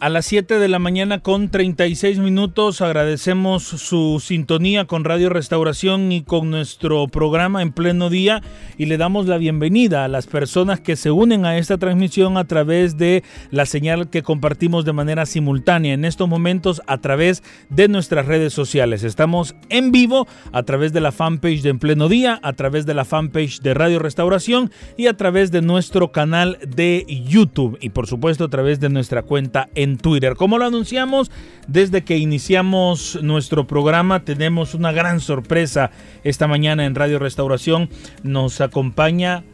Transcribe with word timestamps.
A 0.00 0.10
las 0.10 0.26
7 0.26 0.60
de 0.60 0.68
la 0.68 0.78
mañana 0.78 1.18
con 1.18 1.48
36 1.48 2.20
minutos 2.20 2.82
agradecemos 2.82 3.64
su 3.64 4.22
sintonía 4.24 4.84
con 4.84 5.02
Radio 5.02 5.28
Restauración 5.28 6.12
y 6.12 6.22
con 6.22 6.52
nuestro 6.52 7.08
programa 7.08 7.62
en 7.62 7.72
pleno 7.72 8.08
día 8.08 8.40
y 8.76 8.86
le 8.86 8.96
damos 8.96 9.26
la 9.26 9.38
bienvenida 9.38 10.04
a 10.04 10.08
las 10.08 10.28
personas 10.28 10.78
que 10.78 10.94
se 10.94 11.10
unen 11.10 11.44
a 11.44 11.58
esta 11.58 11.78
transmisión 11.78 12.36
a 12.36 12.44
través 12.44 12.96
de 12.96 13.24
la 13.50 13.66
señal 13.66 14.08
que 14.08 14.22
compartimos 14.22 14.84
de 14.84 14.92
manera 14.92 15.26
simultánea 15.26 15.94
en 15.94 16.04
estos 16.04 16.28
momentos 16.28 16.80
a 16.86 16.98
través 16.98 17.42
de 17.68 17.88
nuestras 17.88 18.26
redes 18.26 18.52
sociales. 18.52 19.02
Estamos 19.02 19.56
en 19.68 19.90
vivo 19.90 20.28
a 20.52 20.62
través 20.62 20.92
de 20.92 21.00
la 21.00 21.10
fanpage 21.10 21.62
de 21.62 21.70
En 21.70 21.80
Pleno 21.80 22.08
Día, 22.08 22.38
a 22.44 22.52
través 22.52 22.86
de 22.86 22.94
la 22.94 23.04
fanpage 23.04 23.62
de 23.62 23.74
Radio 23.74 23.98
Restauración 23.98 24.70
y 24.96 25.08
a 25.08 25.16
través 25.16 25.50
de 25.50 25.60
nuestro 25.60 26.12
canal 26.12 26.56
de 26.64 27.04
YouTube 27.08 27.78
y 27.80 27.88
por 27.88 28.06
supuesto 28.06 28.44
a 28.44 28.48
través 28.48 28.78
de 28.78 28.90
nuestra 28.90 29.22
cuenta 29.22 29.68
en 29.74 29.87
Twitter. 29.96 30.34
Como 30.36 30.58
lo 30.58 30.66
anunciamos 30.66 31.30
desde 31.66 32.04
que 32.04 32.18
iniciamos 32.18 33.18
nuestro 33.22 33.66
programa, 33.66 34.24
tenemos 34.24 34.74
una 34.74 34.92
gran 34.92 35.20
sorpresa 35.20 35.90
esta 36.24 36.46
mañana 36.46 36.84
en 36.84 36.94
Radio 36.94 37.18
Restauración. 37.18 37.88
Nos 38.22 38.60
acompaña 38.60 39.44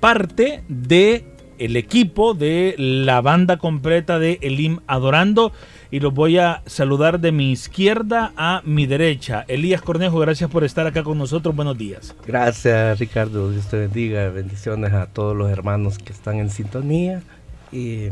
parte 0.00 0.62
de 0.68 1.32
el 1.58 1.76
equipo 1.76 2.34
de 2.34 2.74
la 2.76 3.20
banda 3.20 3.56
completa 3.56 4.18
de 4.18 4.38
Elim 4.42 4.80
Adorando 4.86 5.52
y 5.92 6.00
los 6.00 6.12
voy 6.12 6.38
a 6.38 6.62
saludar 6.66 7.20
de 7.20 7.30
mi 7.30 7.52
izquierda 7.52 8.32
a 8.36 8.62
mi 8.64 8.86
derecha. 8.86 9.44
Elías 9.46 9.82
Cornejo, 9.82 10.18
gracias 10.18 10.50
por 10.50 10.64
estar 10.64 10.86
acá 10.86 11.04
con 11.04 11.18
nosotros. 11.18 11.54
Buenos 11.54 11.78
días. 11.78 12.16
Gracias, 12.26 12.98
Ricardo. 12.98 13.50
Dios 13.52 13.68
te 13.68 13.76
bendiga. 13.76 14.28
Bendiciones 14.30 14.92
a 14.92 15.06
todos 15.06 15.36
los 15.36 15.50
hermanos 15.50 15.98
que 15.98 16.12
están 16.12 16.38
en 16.38 16.50
sintonía 16.50 17.22
y 17.70 18.08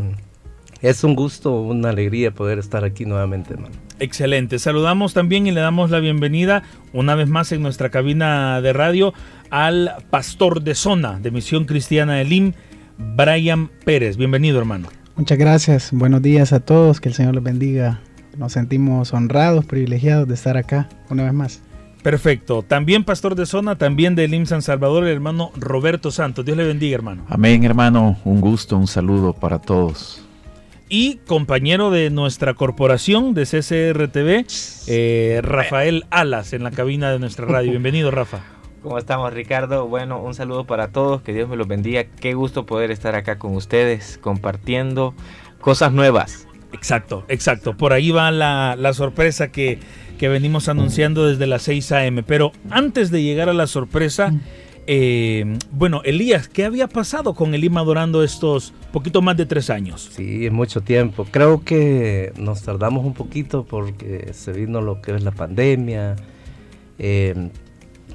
es 0.83 1.05
un 1.05 1.14
gusto, 1.14 1.61
una 1.61 1.91
alegría 1.91 2.31
poder 2.31 2.59
estar 2.59 2.84
aquí 2.84 3.05
nuevamente, 3.05 3.53
hermano. 3.53 3.75
Excelente. 3.98 4.59
Saludamos 4.59 5.12
también 5.12 5.47
y 5.47 5.50
le 5.50 5.61
damos 5.61 5.91
la 5.91 6.00
bienvenida 6.00 6.62
una 6.95 7.14
vez 7.14 7.28
más 7.28 7.53
en 7.53 7.62
nuestra 7.62 7.91
cabina 7.91 8.61
de 8.62 8.73
radio 8.73 9.12
al 9.51 9.92
pastor 10.08 10.62
de 10.62 10.75
zona 10.75 11.20
de 11.20 11.31
Misión 11.31 11.67
Cristiana 11.67 12.14
de 12.14 12.25
Lim, 12.25 12.53
Brian 12.97 13.69
Pérez. 13.84 14.17
Bienvenido, 14.17 14.58
hermano. 14.58 14.89
Muchas 15.17 15.36
gracias. 15.36 15.91
Buenos 15.92 16.23
días 16.23 16.55
a 16.55 16.61
todos. 16.61 17.01
Que 17.01 17.11
el 17.11 17.14
Señor 17.14 17.34
les 17.34 17.45
bendiga. 17.45 18.01
Nos 18.39 18.53
sentimos 18.53 19.12
honrados, 19.12 19.67
privilegiados 19.67 20.27
de 20.28 20.34
estar 20.34 20.56
acá 20.56 20.89
una 21.11 21.25
vez 21.25 21.34
más. 21.34 21.61
Perfecto. 22.03 22.62
También 22.62 23.05
pastor 23.05 23.34
de 23.34 23.45
zona, 23.45 23.77
también 23.77 24.14
de 24.14 24.27
Lim 24.28 24.47
San 24.47 24.62
Salvador, 24.62 25.05
el 25.05 25.11
hermano 25.11 25.51
Roberto 25.56 26.11
Santos. 26.11 26.47
Dios 26.47 26.56
le 26.56 26.64
bendiga, 26.64 26.95
hermano. 26.95 27.27
Amén, 27.28 27.64
hermano. 27.64 28.17
Un 28.25 28.41
gusto, 28.41 28.78
un 28.78 28.86
saludo 28.86 29.34
para 29.34 29.58
todos 29.58 30.23
y 30.90 31.18
compañero 31.27 31.90
de 31.90 32.11
nuestra 32.11 32.55
corporación 32.55 33.33
de 33.33 33.45
CCRTV, 33.45 34.45
eh, 34.89 35.40
Rafael 35.42 36.05
Alas, 36.11 36.52
en 36.52 36.64
la 36.64 36.73
cabina 36.73 37.12
de 37.12 37.20
nuestra 37.20 37.46
radio. 37.46 37.70
Bienvenido, 37.70 38.11
Rafa. 38.11 38.40
¿Cómo 38.83 38.98
estamos, 38.98 39.33
Ricardo? 39.33 39.86
Bueno, 39.86 40.20
un 40.20 40.34
saludo 40.34 40.64
para 40.67 40.89
todos, 40.89 41.23
que 41.23 41.33
Dios 41.33 41.48
me 41.48 41.56
los 41.56 41.68
bendiga. 41.68 42.05
Qué 42.05 42.34
gusto 42.34 42.67
poder 42.67 42.90
estar 42.90 43.14
acá 43.14 43.39
con 43.39 43.55
ustedes, 43.55 44.18
compartiendo 44.18 45.14
cosas 45.61 45.92
nuevas. 45.92 46.48
Exacto, 46.73 47.24
exacto. 47.29 47.77
Por 47.77 47.92
ahí 47.92 48.11
va 48.11 48.30
la, 48.33 48.74
la 48.77 48.92
sorpresa 48.92 49.52
que, 49.52 49.79
que 50.18 50.29
venimos 50.29 50.68
anunciando 50.68 51.29
desde 51.29 51.46
las 51.46 51.62
6 51.62 51.92
a.m. 51.92 52.23
Pero 52.24 52.50
antes 52.68 53.11
de 53.11 53.23
llegar 53.23 53.48
a 53.48 53.55
la 53.55 53.68
sorpresa... 53.68 54.33
Eh, 54.86 55.58
bueno, 55.70 56.02
Elías, 56.05 56.48
¿qué 56.48 56.64
había 56.64 56.89
pasado 56.89 57.35
con 57.35 57.55
el 57.55 57.63
IMA 57.63 57.80
Adorando 57.80 58.24
estos 58.24 58.73
poquito 58.92 59.23
más 59.23 59.36
de 59.36 59.46
tres 59.46 59.70
años? 59.70 60.11
Sí, 60.13 60.46
es 60.46 60.52
mucho 60.52 60.80
tiempo. 60.80 61.27
Creo 61.30 61.63
que 61.64 62.33
nos 62.36 62.63
tardamos 62.63 63.05
un 63.05 63.14
poquito 63.14 63.64
porque 63.64 64.33
se 64.33 64.52
vino 64.52 64.80
lo 64.80 65.01
que 65.01 65.14
es 65.14 65.23
la 65.23 65.30
pandemia. 65.30 66.17
Eh, 66.98 67.51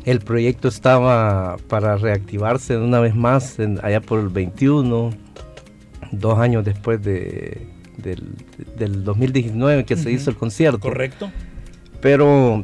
el 0.06 0.20
proyecto 0.20 0.68
estaba 0.68 1.58
para 1.68 1.98
reactivarse 1.98 2.78
una 2.78 3.00
vez 3.00 3.16
más 3.16 3.58
allá 3.82 4.02
por 4.02 4.20
el 4.20 4.30
21, 4.30 5.12
dos 6.12 6.40
años 6.40 6.64
después 6.64 7.02
de, 7.02 7.68
del, 7.98 9.04
2019 9.04 9.86
que 9.86 9.96
se 9.96 10.12
hizo 10.12 10.30
el 10.30 10.36
concierto. 10.36 10.80
Correcto. 10.80 11.32
Pero 12.02 12.64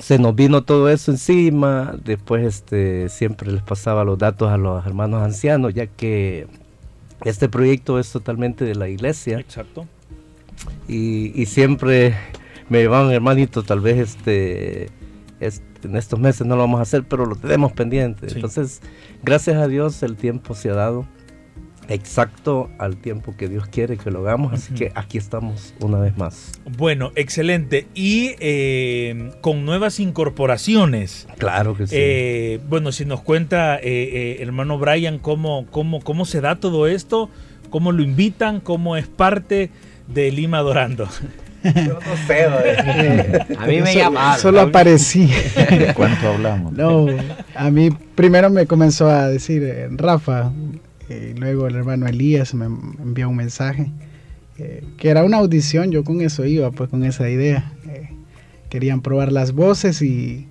se 0.00 0.18
nos 0.18 0.34
vino 0.34 0.62
todo 0.62 0.88
eso 0.88 1.10
encima, 1.10 1.94
después 2.04 2.44
este, 2.44 3.08
siempre 3.08 3.50
les 3.50 3.62
pasaba 3.62 4.04
los 4.04 4.18
datos 4.18 4.50
a 4.50 4.56
los 4.56 4.84
hermanos 4.86 5.22
ancianos, 5.22 5.74
ya 5.74 5.86
que 5.86 6.46
este 7.24 7.48
proyecto 7.48 7.98
es 7.98 8.10
totalmente 8.10 8.64
de 8.64 8.74
la 8.74 8.88
iglesia. 8.88 9.38
Exacto. 9.38 9.86
Y, 10.88 11.46
siempre 11.46 12.16
me 12.68 12.78
llevaban 12.78 13.12
hermanito, 13.12 13.62
tal 13.62 13.80
vez 13.80 13.98
este, 13.98 14.90
en 15.40 15.96
estos 15.96 16.18
meses 16.18 16.46
no 16.46 16.56
lo 16.56 16.62
vamos 16.62 16.80
a 16.80 16.82
hacer, 16.82 17.04
pero 17.04 17.26
lo 17.26 17.36
tenemos 17.36 17.72
pendiente. 17.72 18.26
Entonces, 18.32 18.80
gracias 19.22 19.56
a 19.56 19.68
Dios 19.68 20.02
el 20.02 20.16
tiempo 20.16 20.54
se 20.54 20.70
ha 20.70 20.74
dado 20.74 21.06
exacto 21.88 22.70
al 22.78 22.96
tiempo 22.96 23.36
que 23.36 23.48
Dios 23.48 23.66
quiere 23.68 23.96
que 23.96 24.10
lo 24.10 24.20
hagamos. 24.20 24.52
Así 24.52 24.74
que 24.74 24.92
aquí 24.94 25.18
estamos 25.18 25.74
una 25.80 25.98
vez 25.98 26.16
más. 26.16 26.52
Bueno, 26.76 27.12
excelente. 27.16 27.86
Y 27.94 28.34
eh, 28.40 29.32
con 29.40 29.64
nuevas 29.64 30.00
incorporaciones. 30.00 31.26
Claro 31.38 31.76
que 31.76 31.86
sí. 31.86 31.94
Eh, 31.98 32.60
bueno, 32.68 32.92
si 32.92 33.04
nos 33.04 33.20
cuenta 33.20 33.78
eh, 33.82 34.38
hermano 34.40 34.78
Brian 34.78 35.18
cómo, 35.18 35.66
cómo, 35.70 36.00
cómo 36.00 36.24
se 36.24 36.40
da 36.40 36.56
todo 36.56 36.86
esto, 36.86 37.30
cómo 37.70 37.92
lo 37.92 38.02
invitan, 38.02 38.60
cómo 38.60 38.96
es 38.96 39.06
parte 39.06 39.70
de 40.08 40.30
Lima 40.30 40.58
Adorando. 40.58 41.08
Yo 41.64 41.94
no 41.94 42.16
sé, 42.28 42.44
a 43.58 43.66
mí 43.66 43.80
me 43.80 43.94
llamaron. 43.94 44.40
Solo 44.40 44.60
aparecí. 44.60 45.26
¿De 45.26 45.92
cuánto 45.94 46.28
hablamos? 46.28 46.72
No, 46.72 47.06
a 47.56 47.70
mí 47.70 47.90
primero 48.14 48.50
me 48.50 48.66
comenzó 48.66 49.08
a 49.08 49.28
decir, 49.28 49.88
Rafa, 49.90 50.52
eh, 51.08 51.34
luego 51.36 51.66
el 51.66 51.76
hermano 51.76 52.06
Elías 52.06 52.54
me 52.54 52.66
envió 52.66 53.28
un 53.28 53.36
mensaje, 53.36 53.90
eh, 54.58 54.84
que 54.96 55.08
era 55.08 55.24
una 55.24 55.38
audición, 55.38 55.90
yo 55.92 56.02
con 56.02 56.20
eso 56.20 56.44
iba, 56.44 56.70
pues 56.70 56.90
con 56.90 57.04
esa 57.04 57.28
idea. 57.30 57.72
Eh, 57.88 58.10
querían 58.68 59.00
probar 59.00 59.30
las 59.30 59.52
voces 59.52 60.02
y, 60.02 60.48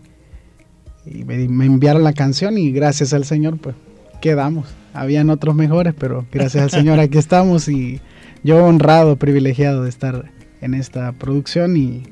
me, 1.06 1.44
enviaron 1.44 2.04
la 2.04 2.14
canción 2.14 2.58
y 2.58 2.72
gracias 2.72 3.14
al 3.14 3.26
Señor 3.26 3.58
pues 3.58 3.76
quedamos. 4.22 4.68
Habían 4.94 5.30
otros 5.30 5.56
mejores, 5.56 5.94
pero 5.98 6.26
gracias 6.32 6.64
al 6.64 6.72
Señor 6.72 7.00
aquí 7.00 7.18
estamos 7.18 7.68
y 7.68 8.00
yo 8.44 8.64
honrado, 8.64 9.18
privilegiado 9.18 9.84
de 9.84 9.90
estar 9.90 10.32
en 10.62 10.74
esta 10.74 11.12
producción 11.12 11.76
y 11.76 12.04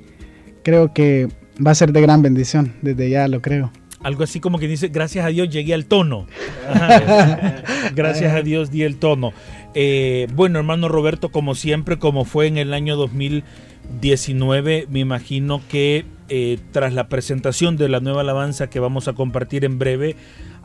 creo 0.64 0.94
que 0.94 1.30
va 1.66 1.72
a 1.72 1.76
ser 1.76 1.94
de 1.94 2.02
gran 2.02 2.22
bendición, 2.22 2.74
desde 2.82 3.10
ya 3.10 3.28
lo 3.28 3.42
creo 3.42 3.72
algo 4.04 4.24
así 4.24 4.40
como 4.40 4.60
que 4.60 4.68
dice, 4.68 4.90
gracias 4.90 5.26
a 5.26 5.30
Dios 5.30 5.50
llegué 5.50 5.74
al 5.74 5.86
tono. 5.86 6.28
gracias 7.96 8.34
a 8.34 8.42
Dios 8.42 8.70
di 8.70 8.84
el 8.84 8.98
tono. 8.98 9.34
Eh, 9.74 10.28
bueno, 10.34 10.60
hermano 10.60 10.90
Roberto, 10.90 11.30
como 11.30 11.56
siempre, 11.56 11.98
como 11.98 12.26
fue 12.26 12.48
en 12.48 12.58
el 12.58 12.74
año 12.74 12.96
2019, 12.96 14.88
me 14.90 15.00
imagino 15.00 15.62
que 15.70 16.06
eh, 16.30 16.60
tras 16.72 16.94
la 16.94 17.08
presentación 17.08 17.78
de 17.78 17.90
la 17.90 18.00
nueva 18.02 18.22
alabanza 18.22 18.70
que 18.70 18.80
vamos 18.80 19.08
a 19.08 19.14
compartir 19.14 19.66
en 19.66 19.80
breve, 19.80 20.16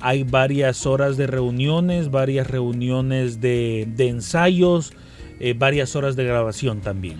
hay 0.00 0.24
varias 0.24 0.86
horas 0.86 1.16
de 1.16 1.26
reuniones, 1.26 2.10
varias 2.10 2.46
reuniones 2.46 3.40
de, 3.40 3.88
ensayos, 3.98 4.92
eh, 5.40 5.54
varias 5.56 5.96
horas 5.96 6.16
de 6.16 6.24
grabación 6.24 6.80
también. 6.80 7.18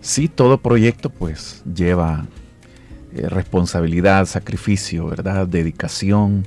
Sí, 0.00 0.28
todo 0.28 0.58
proyecto 0.58 1.08
pues 1.08 1.62
lleva 1.74 2.26
eh, 3.14 3.28
responsabilidad, 3.28 4.26
sacrificio, 4.26 5.06
¿verdad? 5.06 5.46
Dedicación. 5.46 6.46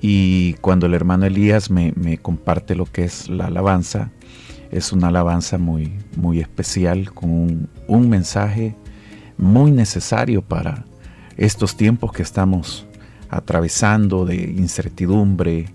Y 0.00 0.54
cuando 0.54 0.86
el 0.86 0.94
hermano 0.94 1.26
Elías 1.26 1.70
me, 1.70 2.18
comparte 2.18 2.74
lo 2.74 2.86
que 2.86 3.04
es 3.04 3.28
la 3.28 3.46
alabanza, 3.46 4.10
es 4.70 4.92
una 4.92 5.08
alabanza 5.08 5.58
muy, 5.58 5.92
muy 6.16 6.40
especial, 6.40 7.12
con 7.12 7.68
un, 7.86 8.08
mensaje 8.08 8.74
muy 9.36 9.72
necesario 9.72 10.42
para 10.42 10.84
estos 11.36 11.76
tiempos 11.76 12.12
que 12.12 12.22
estamos 12.22 12.86
atravesando 13.28 14.24
de 14.24 14.36
incertidumbre 14.36 15.66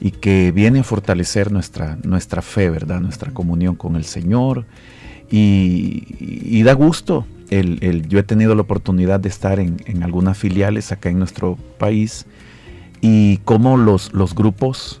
y 0.00 0.10
que 0.10 0.52
viene 0.52 0.80
a 0.80 0.84
fortalecer 0.84 1.50
nuestra, 1.50 1.96
nuestra 2.02 2.42
fe, 2.42 2.68
¿verdad? 2.68 3.00
Nuestra 3.00 3.32
comunión 3.32 3.76
con 3.76 3.96
el 3.96 4.04
Señor. 4.04 4.66
Y, 5.30 6.62
da 6.62 6.74
gusto. 6.74 7.26
El, 7.50 8.08
yo 8.08 8.18
he 8.18 8.22
tenido 8.22 8.54
la 8.54 8.62
oportunidad 8.62 9.20
de 9.20 9.28
estar 9.28 9.60
en, 9.60 10.02
algunas 10.02 10.36
filiales 10.36 10.92
acá 10.92 11.08
en 11.10 11.18
nuestro 11.18 11.56
país 11.78 12.26
y 13.00 13.38
cómo 13.44 13.76
los, 13.76 14.12
los 14.12 14.34
grupos 14.34 15.00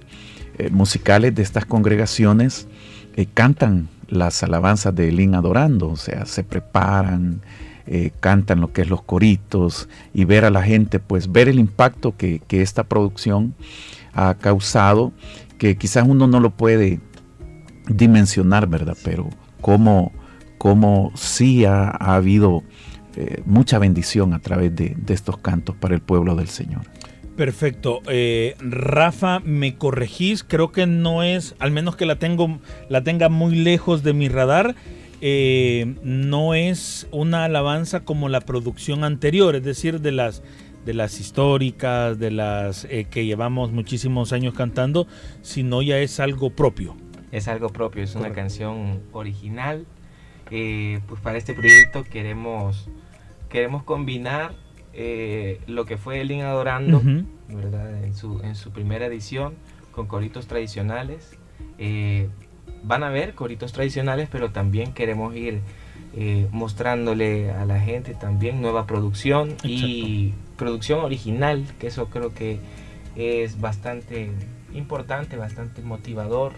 eh, 0.58 0.70
musicales 0.70 1.34
de 1.34 1.42
estas 1.42 1.64
congregaciones 1.64 2.68
eh, 3.16 3.26
cantan 3.32 3.88
las 4.08 4.42
alabanzas 4.42 4.94
de 4.94 5.08
Elín 5.08 5.34
adorando, 5.34 5.88
o 5.88 5.96
sea, 5.96 6.26
se 6.26 6.44
preparan, 6.44 7.40
eh, 7.86 8.12
cantan 8.20 8.60
lo 8.60 8.72
que 8.72 8.82
es 8.82 8.88
los 8.88 9.02
coritos 9.02 9.88
y 10.14 10.24
ver 10.24 10.44
a 10.44 10.50
la 10.50 10.62
gente, 10.62 11.00
pues 11.00 11.30
ver 11.30 11.48
el 11.48 11.58
impacto 11.58 12.16
que, 12.16 12.40
esta 12.48 12.84
producción 12.84 13.54
ha 14.14 14.34
causado, 14.34 15.12
que 15.58 15.76
quizás 15.76 16.06
uno 16.06 16.26
no 16.26 16.40
lo 16.40 16.50
puede 16.50 17.00
dimensionar, 17.88 18.68
¿verdad? 18.68 18.96
Pero 19.04 19.28
cómo, 19.60 20.12
cómo 20.64 21.12
sí 21.14 21.66
ha, 21.66 21.90
habido 21.90 22.62
eh, 23.16 23.42
mucha 23.44 23.78
bendición 23.78 24.32
a 24.32 24.38
través 24.38 24.74
de, 24.74 24.96
estos 25.08 25.36
cantos 25.36 25.76
para 25.76 25.94
el 25.94 26.00
pueblo 26.00 26.36
del 26.36 26.48
Señor. 26.48 26.80
Perfecto. 27.36 28.00
Eh, 28.06 28.56
Rafa, 28.60 29.40
me 29.40 29.76
corregís, 29.76 30.42
creo 30.42 30.72
que 30.72 30.86
no 30.86 31.22
es, 31.22 31.54
al 31.58 31.70
menos 31.70 31.96
que 31.96 32.06
la, 32.06 32.18
tengo, 32.18 32.60
la 32.88 33.04
tenga 33.04 33.28
muy 33.28 33.56
lejos 33.56 34.02
de 34.02 34.14
mi 34.14 34.30
radar, 34.30 34.74
eh, 35.20 35.96
no 36.02 36.54
es 36.54 37.08
una 37.10 37.44
alabanza 37.44 38.00
como 38.06 38.30
la 38.30 38.40
producción 38.40 39.04
anterior, 39.04 39.56
es 39.56 39.64
decir, 39.64 40.00
de 40.00 40.12
las 40.12 40.42
de 40.86 40.94
las 40.94 41.20
históricas, 41.20 42.18
de 42.18 42.30
las 42.30 42.86
eh, 42.86 43.06
que 43.10 43.26
llevamos 43.26 43.70
muchísimos 43.70 44.32
años 44.32 44.54
cantando, 44.54 45.06
sino 45.42 45.82
ya 45.82 45.98
es 45.98 46.20
algo 46.20 46.50
propio. 46.50 46.96
Es 47.32 47.48
algo 47.48 47.68
propio, 47.68 48.02
es 48.02 48.14
una 48.14 48.32
canción 48.32 49.02
original. 49.12 49.86
Eh, 50.50 51.00
pues 51.08 51.20
para 51.20 51.38
este 51.38 51.54
proyecto 51.54 52.04
queremos, 52.04 52.88
queremos 53.48 53.82
combinar 53.82 54.54
lo 55.66 55.86
que 55.86 55.96
fue 55.96 56.20
El 56.20 56.40
Adorando, 56.40 57.02
¿verdad? 57.48 58.04
En, 58.04 58.14
su, 58.14 58.40
en 58.40 58.54
su 58.54 58.70
primera 58.70 59.06
edición, 59.06 59.54
con 59.92 60.06
coritos 60.06 60.46
tradicionales 60.46 61.38
van 62.84 63.02
a 63.02 63.10
ver 63.10 63.34
coritos 63.34 63.72
tradicionales, 63.72 64.28
pero 64.30 64.50
también 64.50 64.92
queremos 64.92 65.34
ir 65.34 65.60
eh, 66.14 66.46
mostrándole 66.52 67.50
a 67.50 67.64
la 67.64 67.80
gente 67.80 68.14
también 68.14 68.60
nueva 68.60 68.86
producción 68.86 69.56
y 69.64 70.34
producción 70.56 71.00
original, 71.00 71.64
que 71.78 71.88
eso 71.88 72.06
creo 72.06 72.34
que 72.34 72.58
es 73.16 73.60
bastante 73.60 74.30
importante, 74.72 75.36
bastante 75.36 75.82
motivador. 75.82 76.52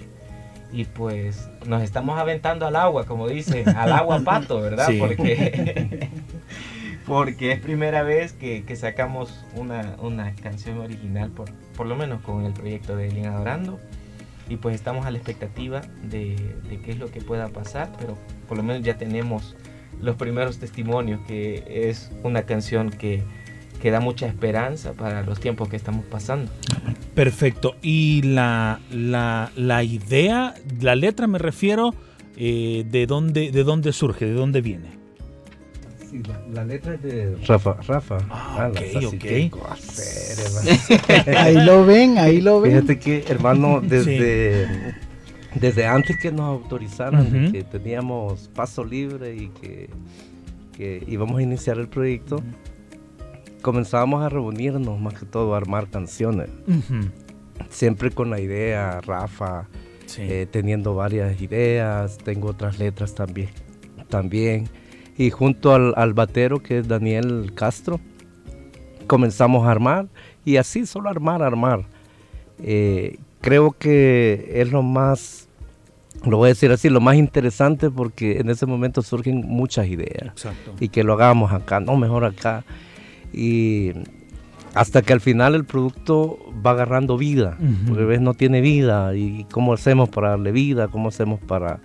Y 0.72 0.84
pues 0.84 1.48
nos 1.66 1.82
estamos 1.82 2.18
aventando 2.18 2.66
al 2.66 2.76
agua, 2.76 3.06
como 3.06 3.28
dicen, 3.28 3.68
al 3.76 3.92
agua 3.92 4.20
pato, 4.24 4.60
¿verdad? 4.60 4.88
Porque, 4.98 6.10
porque 7.06 7.52
es 7.52 7.60
primera 7.60 8.02
vez 8.02 8.32
que, 8.32 8.64
sacamos 8.76 9.44
una, 9.54 9.96
una, 10.00 10.34
canción 10.34 10.78
original, 10.78 11.30
por, 11.30 11.50
por 11.76 11.86
lo 11.86 11.96
menos 11.96 12.20
con 12.22 12.44
el 12.44 12.52
proyecto 12.52 12.96
de 12.96 13.08
Elena 13.08 13.34
Adorando 13.34 13.78
y 14.48 14.56
pues 14.56 14.74
estamos 14.74 15.06
a 15.06 15.10
la 15.10 15.18
expectativa 15.18 15.82
de, 16.02 16.36
qué 16.84 16.92
es 16.92 16.98
lo 16.98 17.10
que 17.10 17.20
pueda 17.20 17.48
pasar, 17.48 17.90
pero 17.98 18.16
por 18.48 18.56
lo 18.56 18.62
menos 18.62 18.82
ya 18.82 18.96
tenemos 18.96 19.56
los 20.00 20.16
primeros 20.16 20.58
testimonios, 20.58 21.20
que 21.26 21.88
es 21.88 22.12
una 22.22 22.42
canción 22.42 22.90
que, 22.90 23.24
que 23.80 23.90
da 23.90 24.00
mucha 24.00 24.26
esperanza 24.26 24.92
para 24.92 25.22
los 25.22 25.40
tiempos 25.40 25.68
que 25.68 25.76
estamos 25.76 26.04
pasando. 26.04 26.52
Perfecto. 27.16 27.74
Y 27.80 28.20
la, 28.22 28.78
la, 28.92 29.50
la 29.56 29.82
idea, 29.82 30.54
la 30.80 30.94
letra 30.94 31.26
me 31.26 31.38
refiero, 31.38 31.94
eh, 32.36 32.84
de, 32.88 33.06
dónde, 33.06 33.50
¿de 33.50 33.64
dónde 33.64 33.92
surge, 33.92 34.26
de 34.26 34.34
dónde 34.34 34.60
viene? 34.60 34.94
la, 36.52 36.64
letra 36.64 36.94
es 36.94 37.02
de 37.02 37.36
Rafa. 37.46 37.78
Rafa. 37.86 38.18
Ah, 38.30 38.70
ahí 41.38 41.64
lo 41.64 41.86
ven, 41.86 42.18
ahí 42.18 42.42
lo 42.42 42.60
ven. 42.60 42.72
Fíjate 42.72 42.98
que, 42.98 43.24
hermano, 43.28 43.80
desde, 43.82 44.94
desde 45.54 45.86
antes 45.86 46.18
que 46.18 46.30
nos 46.30 46.44
autorizaran, 46.44 47.50
que 47.50 47.64
teníamos 47.64 48.50
paso 48.54 48.84
libre 48.84 49.34
y 49.34 49.48
que, 49.48 49.88
que 50.76 51.02
íbamos 51.08 51.38
a 51.38 51.42
iniciar 51.42 51.78
el 51.78 51.88
proyecto, 51.88 52.42
comenzábamos 53.66 54.22
a 54.22 54.28
reunirnos, 54.28 55.00
más 55.00 55.14
que 55.14 55.26
todo, 55.26 55.54
a 55.54 55.56
armar 55.56 55.90
canciones. 55.90 56.50
Siempre 57.68 58.12
con 58.12 58.30
la 58.30 58.38
idea, 58.38 59.00
Rafa, 59.00 59.66
eh, 60.18 60.46
teniendo 60.48 60.94
varias 60.94 61.42
ideas, 61.42 62.16
tengo 62.18 62.50
otras 62.50 62.78
letras 62.78 63.16
también. 63.16 63.48
también 64.08 64.68
y 65.18 65.30
junto 65.30 65.74
al, 65.74 66.14
batero 66.14 66.62
que 66.62 66.78
es 66.78 66.86
Daniel 66.86 67.54
Castro 67.56 67.98
comenzamos 69.08 69.66
a 69.66 69.72
armar 69.72 70.06
y 70.44 70.58
así 70.58 70.86
solo 70.86 71.08
armar, 71.08 71.42
armar. 71.42 71.86
Eh, 72.62 73.18
creo 73.40 73.72
que 73.72 74.48
es 74.54 74.70
lo 74.70 74.84
más, 74.84 75.48
lo 76.24 76.36
voy 76.36 76.46
a 76.46 76.48
decir 76.50 76.70
así, 76.70 76.88
lo 76.88 77.00
más 77.00 77.16
interesante 77.16 77.90
porque 77.90 78.38
en 78.38 78.48
ese 78.48 78.64
momento 78.64 79.02
surgen 79.02 79.40
muchas 79.44 79.88
ideas 79.88 80.34
y 80.78 80.88
que 80.88 81.02
lo 81.02 81.14
hagamos 81.14 81.50
acá, 81.50 81.80
no 81.80 81.96
mejor 81.96 82.24
acá 82.24 82.64
y 83.36 83.92
hasta 84.74 85.02
que 85.02 85.12
al 85.12 85.20
final 85.20 85.54
el 85.54 85.64
producto 85.64 86.38
va 86.64 86.72
agarrando 86.72 87.16
vida, 87.16 87.56
porque 87.86 88.04
ves 88.04 88.20
no 88.20 88.34
tiene 88.34 88.60
vida 88.60 89.14
y 89.14 89.46
cómo 89.52 89.72
hacemos 89.74 90.08
para 90.08 90.30
darle 90.30 90.52
vida, 90.52 90.88
cómo 90.88 91.08
hacemos 91.08 91.38
para... 91.40 91.80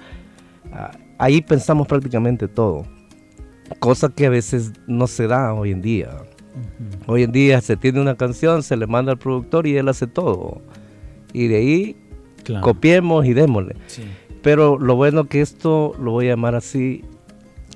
Ah, 0.73 0.91
ahí 1.19 1.41
pensamos 1.41 1.87
prácticamente 1.87 2.47
todo 2.47 2.85
cosa 3.79 4.09
que 4.09 4.25
a 4.25 4.29
veces 4.29 4.73
no 4.87 5.07
se 5.07 5.27
da 5.27 5.53
hoy 5.53 5.71
en 5.71 5.81
día. 5.81 6.09
Hoy 7.07 7.23
en 7.23 7.31
día 7.31 7.61
se 7.61 7.77
tiene 7.77 8.01
una 8.01 8.15
canción, 8.15 8.63
se 8.63 8.75
le 8.75 8.87
manda 8.87 9.11
al 9.11 9.17
productor 9.17 9.67
y 9.67 9.77
él 9.77 9.87
hace 9.87 10.07
todo. 10.07 10.61
Y 11.33 11.47
de 11.47 11.55
ahí 11.57 11.95
copiemos 12.61 13.25
y 13.25 13.33
démosle. 13.33 13.75
Pero 14.41 14.77
lo 14.77 14.95
bueno 14.95 15.25
que 15.25 15.41
esto, 15.41 15.93
lo 15.99 16.11
voy 16.11 16.27
a 16.27 16.31
llamar 16.31 16.55
así, 16.55 17.03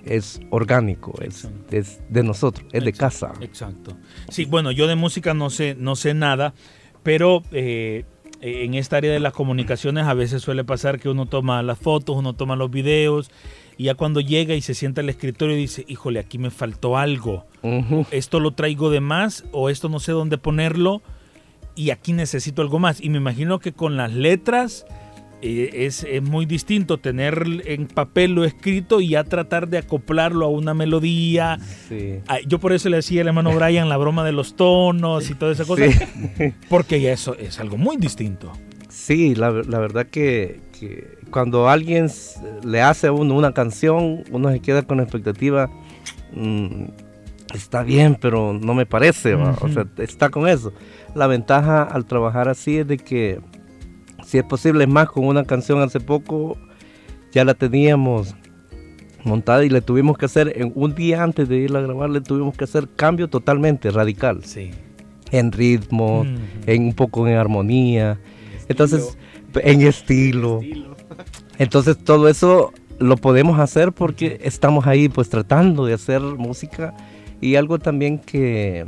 es 0.06 0.40
orgánico, 0.50 1.14
es, 1.22 1.50
es 1.72 2.00
de 2.10 2.24
nosotros, 2.24 2.66
es 2.72 2.84
de 2.84 2.94
casa. 2.94 3.34
Exacto. 3.42 3.98
Sí, 4.30 4.46
bueno, 4.46 4.72
yo 4.72 4.88
de 4.88 4.96
música 4.96 5.34
no 5.34 5.50
sé, 5.50 5.76
no 5.78 5.96
sé 5.96 6.14
nada, 6.14 6.54
pero 7.04 7.44
eh, 7.52 8.06
en 8.42 8.76
esta 8.76 8.98
área 8.98 9.12
de 9.12 9.20
las 9.20 9.34
comunicaciones 9.34 10.06
a 10.06 10.14
veces 10.14 10.42
suele 10.42 10.64
pasar 10.64 11.00
que 11.00 11.10
uno 11.10 11.26
toma 11.26 11.64
las 11.64 11.80
fotos, 11.80 12.16
uno 12.16 12.34
toma 12.34 12.56
los 12.56 12.70
videos 12.70 13.32
y 13.78 13.86
ya 13.86 13.96
cuando 13.96 14.22
llega 14.22 14.56
y 14.56 14.62
se 14.62 14.74
sienta 14.74 15.02
al 15.02 15.10
escritorio 15.10 15.56
dice, 15.56 15.84
híjole, 15.88 16.20
aquí 16.20 16.38
me 16.38 16.52
faltó 16.52 16.98
algo. 16.98 17.46
Esto 18.12 18.40
lo 18.40 18.52
traigo 18.52 18.90
de 18.90 19.02
más 19.02 19.44
o 19.52 19.70
esto 19.70 19.90
no 19.90 20.00
sé 20.00 20.12
dónde 20.12 20.38
ponerlo 20.38 21.02
y 21.76 21.90
aquí 21.90 22.14
necesito 22.14 22.62
algo 22.62 22.80
más. 22.80 23.02
Y 23.02 23.10
me 23.10 23.18
imagino 23.18 23.60
que 23.60 23.74
con 23.74 23.98
las 23.98 24.14
letras 24.14 24.86
eh, 25.42 25.86
es, 25.86 26.06
muy 26.22 26.46
distinto 26.46 26.98
tener 26.98 27.44
en 27.66 27.88
papel 27.88 28.34
lo 28.34 28.46
escrito 28.46 29.02
y 29.02 29.10
ya 29.10 29.24
tratar 29.24 29.68
de 29.68 29.80
acoplarlo 29.80 30.46
a 30.46 30.50
una 30.50 30.74
melodía. 30.74 31.60
Ah, 32.28 32.38
yo 32.48 32.60
por 32.60 32.74
eso 32.74 32.90
le 32.90 32.98
decía 32.98 33.22
al 33.22 33.28
hermano 33.28 33.54
Brian 33.54 33.90
la 33.90 33.98
broma 33.98 34.24
de 34.24 34.32
los 34.32 34.56
tonos 34.56 35.30
y 35.30 35.36
toda 35.36 35.52
esa 35.52 35.66
cosa, 35.66 35.86
porque 36.70 37.02
ya 37.02 37.12
eso 37.12 37.36
es 37.36 37.60
algo 37.60 37.78
muy 37.78 37.98
distinto. 37.98 38.52
Sí, 38.96 39.36
la, 39.36 39.52
verdad 39.52 40.08
que, 40.08 40.62
cuando 41.30 41.70
alguien 41.70 42.10
le 42.64 42.82
hace 42.82 43.08
a 43.08 43.12
uno 43.12 43.36
una 43.36 43.54
canción, 43.54 44.24
uno 44.32 44.50
se 44.52 44.62
queda 44.62 44.84
con 44.84 44.98
la 44.98 45.04
expectativa, 45.04 45.70
mm, 46.34 46.86
está 47.54 47.84
bien, 47.84 48.18
pero 48.20 48.54
no 48.54 48.74
me 48.74 48.86
parece, 48.86 49.36
o 49.36 49.70
sea, 49.70 49.86
está 49.98 50.30
con 50.30 50.48
eso. 50.48 50.72
La 51.14 51.28
ventaja 51.28 51.84
al 51.84 52.06
trabajar 52.06 52.48
así 52.48 52.78
es 52.78 52.88
de 52.88 52.98
que, 52.98 53.42
si 54.26 54.38
es 54.38 54.44
posible, 54.44 54.84
es 54.84 54.90
más, 54.90 55.10
con 55.10 55.26
una 55.26 55.44
canción 55.44 55.82
hace 55.82 56.00
poco 56.00 56.58
ya 57.32 57.44
la 57.44 57.54
teníamos 57.54 58.36
montada 59.24 59.66
y 59.66 59.70
le 59.70 59.82
tuvimos 59.82 60.18
que 60.18 60.26
hacer, 60.26 60.54
en 60.56 60.72
un 60.76 60.96
día 60.96 61.24
antes 61.24 61.50
de 61.50 61.58
ir 61.58 61.76
a 61.76 61.82
grabar, 61.82 62.10
le 62.10 62.22
tuvimos 62.22 62.56
que 62.56 62.64
hacer 62.64 62.88
cambio 62.96 63.28
totalmente 63.28 63.92
radical. 63.92 64.44
Sí. 64.44 64.72
En 65.32 65.52
ritmo, 65.52 66.26
en 66.66 66.84
un 66.84 66.94
poco 66.94 67.28
en 67.28 67.36
armonía. 67.36 68.20
Entonces, 68.70 69.18
en 69.56 69.82
estilo. 69.82 70.62
Entonces, 71.58 71.98
todo 71.98 72.30
eso 72.30 72.72
lo 73.00 73.18
podemos 73.18 73.60
hacer 73.60 73.92
porque 73.92 74.40
estamos 74.44 74.88
ahí 74.88 75.10
pues 75.10 75.30
tratando 75.30 75.86
de 75.86 75.94
hacer 75.94 76.22
música 76.22 76.94
y 77.42 77.56
algo 77.56 77.80
también 77.80 78.20
que, 78.20 78.86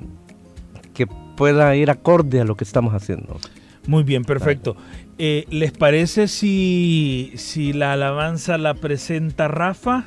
que 0.94 1.08
pueda 1.36 1.75
ir 1.75 1.89
acorde 1.89 2.39
a 2.39 2.46
lo 2.46 2.56
que 2.56 2.63
estamos 2.63 2.94
haciendo. 2.94 3.39
Muy 3.88 4.03
bien, 4.03 4.24
perfecto. 4.24 4.77
Eh, 5.19 5.45
¿Les 5.50 5.71
parece 5.71 6.27
si, 6.27 7.33
si 7.36 7.74
la 7.74 7.93
alabanza 7.93 8.57
la 8.57 8.74
presenta 8.75 9.47
Rafa? 9.47 10.05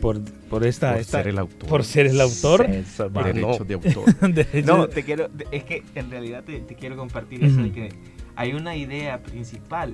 por, 0.00 0.22
por 0.48 0.64
esta, 0.64 0.92
Por 0.92 1.00
esta- 1.00 1.18
ser 1.18 1.28
el 1.28 1.38
autor. 1.38 1.68
Por 1.68 1.84
ser 1.84 2.06
el 2.06 2.20
autor. 2.20 2.66
Derechos 2.66 3.68
de 3.68 3.74
autor. 3.74 4.04
Derecho 4.34 4.76
No, 4.78 4.88
te 4.88 5.02
quiero, 5.04 5.28
es 5.50 5.64
que 5.64 5.82
en 5.94 6.10
realidad 6.10 6.42
te, 6.42 6.60
te 6.60 6.74
quiero 6.74 6.96
compartir 6.96 7.44
eso 7.44 7.60
de 7.62 7.70
que 7.70 7.88
hay 8.34 8.54
una 8.54 8.76
idea 8.76 9.22
principal. 9.22 9.92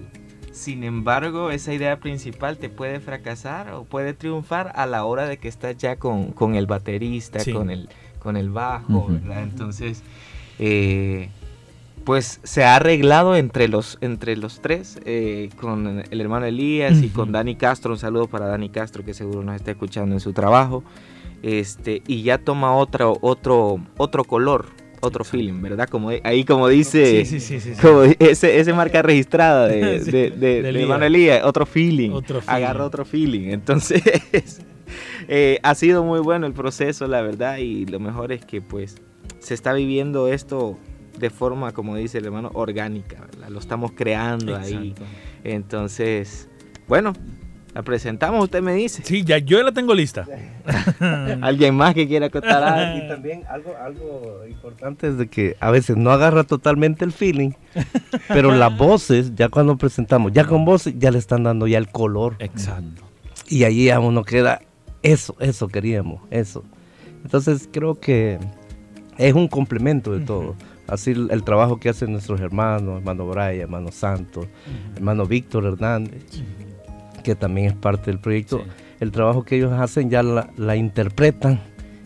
Sin 0.52 0.84
embargo, 0.84 1.50
esa 1.50 1.74
idea 1.74 1.98
principal 1.98 2.56
te 2.58 2.68
puede 2.68 3.00
fracasar 3.00 3.72
o 3.72 3.84
puede 3.84 4.14
triunfar 4.14 4.72
a 4.76 4.86
la 4.86 5.04
hora 5.04 5.26
de 5.26 5.38
que 5.38 5.48
estás 5.48 5.76
ya 5.76 5.96
con, 5.96 6.30
con 6.32 6.54
el 6.54 6.66
baterista, 6.66 7.40
Sí. 7.40 7.52
con, 7.52 7.68
el, 7.70 7.88
con 8.20 8.36
el 8.36 8.50
bajo. 8.50 9.08
¿verdad? 9.08 9.42
Entonces, 9.42 10.02
eh, 10.60 11.30
pues 12.04 12.40
se 12.42 12.64
ha 12.64 12.76
arreglado 12.76 13.36
entre 13.36 13.68
los, 13.68 13.98
entre 14.00 14.36
los 14.36 14.60
tres, 14.60 14.98
eh, 15.04 15.50
con 15.60 16.02
el 16.10 16.20
hermano 16.20 16.46
Elías 16.46 17.02
y 17.02 17.08
con 17.08 17.32
Dani 17.32 17.56
Castro. 17.56 17.92
Un 17.92 17.98
saludo 17.98 18.26
para 18.26 18.46
Dani 18.46 18.68
Castro, 18.70 19.04
que 19.04 19.14
seguro 19.14 19.42
nos 19.42 19.56
está 19.56 19.70
escuchando 19.72 20.14
en 20.14 20.20
su 20.20 20.32
trabajo. 20.32 20.82
Este, 21.42 22.02
y 22.06 22.22
ya 22.22 22.38
toma 22.38 22.74
otro, 22.76 23.16
otro, 23.20 23.78
otro 23.96 24.24
color, 24.24 24.66
otro 25.00 25.24
feeling, 25.24 25.62
¿verdad? 25.62 25.88
Como 25.88 26.10
ahí 26.24 26.44
como 26.44 26.68
dice, 26.68 27.24
Sí, 27.24 27.40
sí, 27.40 27.60
sí, 27.60 27.72
como 27.80 28.02
ese, 28.02 28.58
ese 28.60 28.72
marca 28.74 29.00
registrada 29.02 29.66
de, 29.68 30.00
de, 30.04 30.30
de, 30.30 30.62
de 30.62 31.06
Elías, 31.06 31.44
otro 31.44 31.64
feeling, 31.64 32.10
Otro 32.10 32.40
feeling. 32.40 32.54
agarra 32.56 32.84
otro 32.84 33.04
feeling. 33.04 33.48
Entonces, 33.50 34.02
eh, 35.28 35.58
ha 35.62 35.74
sido 35.74 36.04
muy 36.04 36.20
bueno 36.20 36.46
el 36.46 36.52
proceso, 36.52 37.06
la 37.06 37.22
verdad, 37.22 37.58
y 37.58 37.86
lo 37.86 38.00
mejor 38.00 38.32
es 38.32 38.44
que 38.44 38.60
pues 38.60 38.96
se 39.38 39.54
está 39.54 39.72
viviendo 39.72 40.28
esto 40.28 40.76
de 41.20 41.30
forma, 41.30 41.72
como 41.72 41.96
dice 41.96 42.18
el 42.18 42.24
hermano, 42.24 42.50
orgánica, 42.54 43.20
¿verdad? 43.20 43.48
Lo 43.50 43.58
estamos 43.58 43.92
creando 43.92 44.56
ahí. 44.56 44.94
Entonces, 45.44 46.48
bueno, 46.88 47.12
la 47.74 47.82
presentamos, 47.82 48.42
usted 48.42 48.62
me 48.62 48.74
dice. 48.74 49.02
Sí, 49.04 49.22
ya 49.22 49.38
yo 49.38 49.62
la 49.62 49.70
tengo 49.70 49.94
lista. 49.94 50.26
¿Alguien 51.42 51.76
más 51.76 51.94
que 51.94 52.08
quiera 52.08 52.30
contar 52.30 52.64
algo? 52.64 53.04
y 53.04 53.08
también 53.08 53.44
algo, 53.48 53.76
algo 53.76 54.46
importante 54.48 55.08
es 55.08 55.18
de 55.18 55.28
que 55.28 55.56
a 55.60 55.70
veces 55.70 55.96
no 55.96 56.10
agarra 56.10 56.44
totalmente 56.44 57.04
el 57.04 57.12
feeling, 57.12 57.50
pero 58.28 58.52
las 58.52 58.76
voces, 58.76 59.34
ya 59.34 59.48
cuando 59.48 59.76
presentamos, 59.76 60.32
ya 60.32 60.46
con 60.46 60.64
voces, 60.64 60.94
ya 60.98 61.10
le 61.10 61.18
están 61.18 61.44
dando 61.44 61.66
ya 61.66 61.78
el 61.78 61.88
color. 61.88 62.36
Exacto. 62.38 63.02
Y 63.48 63.64
allí 63.64 63.90
a 63.90 64.00
uno 64.00 64.24
queda, 64.24 64.62
eso, 65.02 65.36
eso 65.38 65.68
queríamos, 65.68 66.22
eso. 66.30 66.64
Entonces 67.22 67.68
creo 67.70 68.00
que 68.00 68.38
es 69.18 69.34
un 69.34 69.48
complemento 69.48 70.12
de 70.12 70.24
todo. 70.24 70.56
Así 70.90 71.12
el, 71.12 71.28
el 71.30 71.42
trabajo 71.44 71.78
que 71.78 71.88
hacen 71.88 72.12
nuestros 72.12 72.40
hermanos, 72.40 72.98
hermano 72.98 73.26
Brian, 73.26 73.60
hermano 73.60 73.92
Santos, 73.92 74.46
hermano 74.96 75.24
Víctor 75.26 75.64
Hernández, 75.66 76.24
que 77.24 77.34
también 77.34 77.68
es 77.68 77.74
parte 77.74 78.10
del 78.10 78.18
proyecto. 78.20 78.58
Sí. 78.58 78.64
El 79.00 79.12
trabajo 79.12 79.44
que 79.44 79.56
ellos 79.56 79.72
hacen 79.72 80.10
ya 80.10 80.22
la, 80.22 80.50
la 80.56 80.76
interpretan 80.76 81.60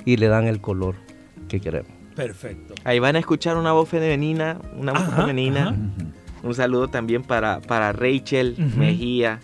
y 0.04 0.16
le 0.16 0.28
dan 0.28 0.46
el 0.46 0.60
color 0.60 0.94
que 1.48 1.60
queremos. 1.60 1.90
Perfecto. 2.14 2.74
Ahí 2.84 2.98
van 3.00 3.16
a 3.16 3.18
escuchar 3.18 3.56
una 3.56 3.72
voz 3.72 3.88
femenina, 3.88 4.60
una 4.78 4.92
voz 4.92 5.02
Ajá, 5.02 5.22
femenina. 5.22 5.70
ajá. 5.70 5.78
Un 6.44 6.54
saludo 6.54 6.88
también 6.88 7.22
para, 7.22 7.60
para 7.60 7.92
Rachel. 7.92 8.54
Mejía, 8.76 9.40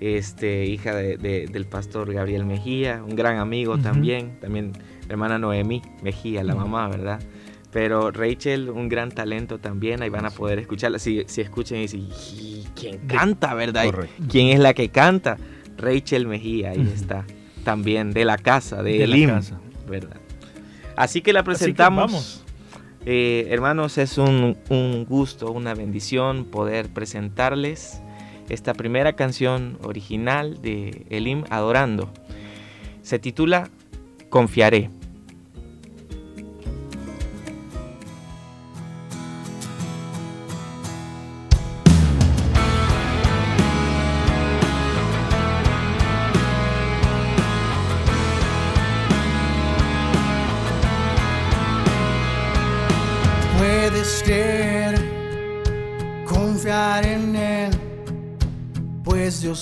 este, 0.00 0.64
hija 0.66 0.94
de- 0.94 1.16
de- 1.16 1.46
del 1.46 1.66
pastor 1.66 2.12
Gabriel 2.12 2.46
Mejía, 2.46 3.02
un 3.06 3.16
gran 3.16 3.38
amigo 3.38 3.78
también, 3.78 4.38
también 4.40 4.72
hermana 5.08 5.38
Noemí 5.38 5.82
Mejía, 6.02 6.44
la 6.44 6.54
mamá, 6.54 6.88
¿verdad? 6.88 7.20
Pero 7.76 8.10
Rachel, 8.10 8.70
un 8.70 8.88
gran 8.88 9.10
talento 9.10 9.58
también, 9.58 10.00
ahí 10.00 10.08
van 10.08 10.24
a 10.24 10.30
poder 10.30 10.58
escucharla. 10.58 10.98
Si, 10.98 11.24
si 11.26 11.42
escuchan 11.42 11.76
y 11.76 11.82
dicen, 11.82 12.08
"¿Y 12.34 12.64
¿quién 12.74 13.06
canta, 13.06 13.52
verdad? 13.52 13.84
¿Y 13.84 13.90
Correcto. 13.90 14.24
¿Quién 14.30 14.46
es 14.46 14.60
la 14.60 14.72
que 14.72 14.88
canta? 14.88 15.36
Rachel 15.76 16.26
Mejía, 16.26 16.70
ahí 16.70 16.90
está. 16.94 17.26
También 17.64 18.12
de 18.14 18.24
la 18.24 18.38
casa, 18.38 18.82
de, 18.82 18.96
De 19.00 19.06
la 19.06 19.26
casa. 19.26 19.60
¿verdad? 19.86 20.16
Así 20.96 21.20
que 21.20 21.34
la 21.34 21.40
que 21.40 21.50
presentamos. 21.50 22.10
vamos. 22.10 22.44
Eh, 23.04 23.46
hermanos, 23.50 23.98
es 23.98 24.16
un, 24.16 24.56
un 24.70 25.04
gusto, 25.04 25.52
una 25.52 25.74
bendición 25.74 26.46
poder 26.46 26.88
presentarles 26.88 28.00
esta 28.48 28.72
primera 28.72 29.16
canción 29.16 29.76
original 29.82 30.62
de 30.62 31.04
Elim 31.10 31.44
Adorando. 31.50 32.10
Se 33.02 33.18
titula 33.18 33.68
Confiaré. 34.30 34.88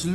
Pues 0.05 0.15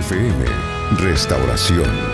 FM, 0.00 0.46
Restauración. 0.96 2.09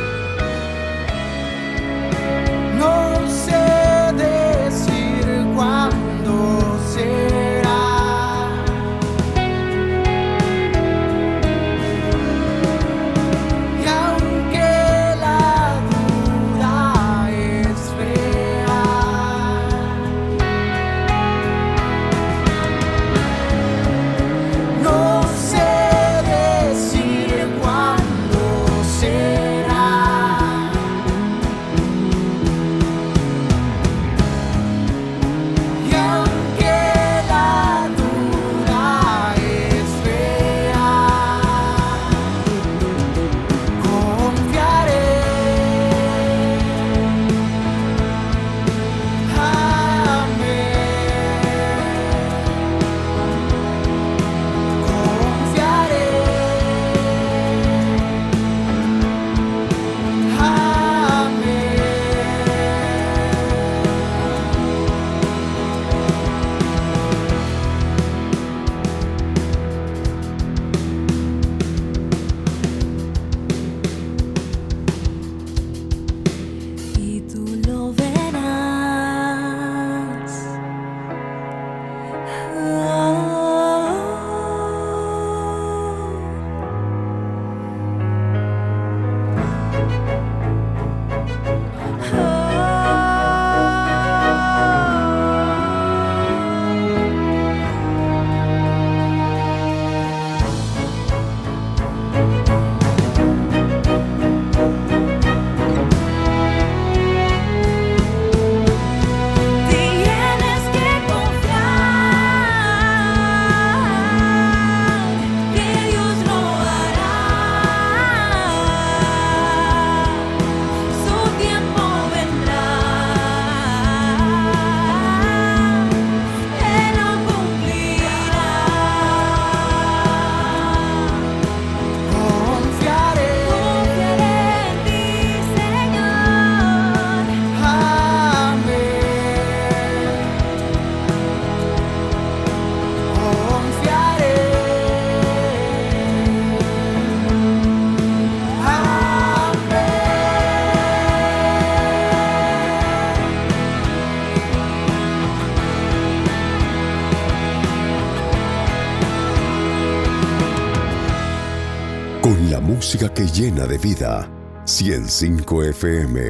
Música 162.97 163.12
que 163.12 163.26
llena 163.26 163.67
de 163.67 163.76
vida. 163.76 164.31
105 164.65 165.65
FM. 165.65 166.21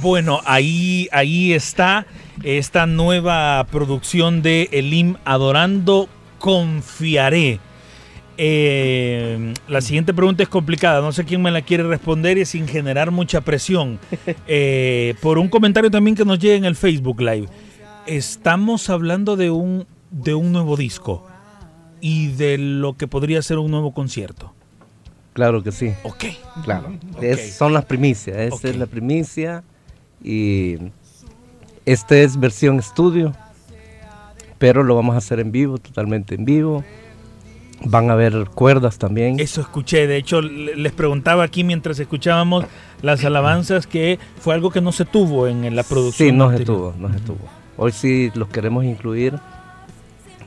Bueno, 0.00 0.40
ahí, 0.44 1.08
ahí 1.10 1.52
está 1.52 2.06
esta 2.44 2.86
nueva 2.86 3.66
producción 3.70 4.40
de 4.42 4.68
Elim 4.70 5.16
Adorando 5.24 6.08
Confiaré. 6.38 7.58
Eh, 8.38 9.54
la 9.66 9.80
siguiente 9.80 10.14
pregunta 10.14 10.44
es 10.44 10.48
complicada, 10.48 11.00
no 11.00 11.10
sé 11.10 11.24
quién 11.24 11.42
me 11.42 11.50
la 11.50 11.62
quiere 11.62 11.82
responder 11.82 12.38
y 12.38 12.44
sin 12.44 12.68
generar 12.68 13.10
mucha 13.10 13.40
presión. 13.40 13.98
Eh, 14.46 15.14
por 15.20 15.38
un 15.38 15.48
comentario 15.48 15.90
también 15.90 16.14
que 16.14 16.24
nos 16.24 16.38
llega 16.38 16.54
en 16.54 16.64
el 16.64 16.76
Facebook 16.76 17.20
Live. 17.20 17.48
Estamos 18.06 18.88
hablando 18.88 19.36
de 19.36 19.50
un, 19.50 19.86
de 20.10 20.34
un 20.34 20.52
nuevo 20.52 20.76
disco 20.76 21.26
y 22.02 22.26
de 22.32 22.58
lo 22.58 22.98
que 22.98 23.06
podría 23.08 23.40
ser 23.40 23.56
un 23.58 23.70
nuevo 23.70 23.94
concierto. 23.94 24.52
Claro 25.32 25.62
que 25.62 25.72
sí. 25.72 25.94
Ok. 26.02 26.24
Claro. 26.64 26.92
Es- 27.22 27.54
son 27.54 27.72
las 27.72 27.86
primicias. 27.86 28.36
Esta 28.36 28.68
es 28.68 28.76
la 28.76 28.84
primicia. 28.86 29.62
Y 30.22 30.76
este 31.86 32.24
es 32.24 32.38
versión 32.38 32.78
estudio. 32.78 33.32
Pero 34.58 34.82
lo 34.82 34.94
vamos 34.94 35.14
a 35.14 35.18
hacer 35.18 35.40
en 35.40 35.50
vivo, 35.50 35.78
totalmente 35.78 36.34
en 36.34 36.44
vivo. 36.44 36.84
Van 37.84 38.10
a 38.10 38.12
haber 38.12 38.44
cuerdas 38.54 38.98
también. 38.98 39.40
Eso 39.40 39.60
escuché, 39.60 40.06
de 40.06 40.16
hecho 40.16 40.40
le- 40.42 40.76
les 40.76 40.92
preguntaba 40.92 41.42
aquí 41.42 41.64
mientras 41.64 41.98
escuchábamos 41.98 42.64
las 43.00 43.24
alabanzas 43.24 43.86
que 43.88 44.18
fue 44.40 44.54
algo 44.54 44.70
que 44.70 44.80
no 44.80 44.92
se 44.92 45.04
tuvo 45.04 45.48
en, 45.48 45.74
la 45.74 45.82
producción. 45.82 46.28
Sí, 46.28 46.32
no 46.36 46.56
se 46.56 46.64
tuvo, 46.64 46.94
no 46.98 47.12
se 47.12 47.18
tuvo. 47.20 47.40
Hoy 47.76 47.90
sí 47.90 48.30
los 48.34 48.48
queremos 48.48 48.84
incluir. 48.84 49.34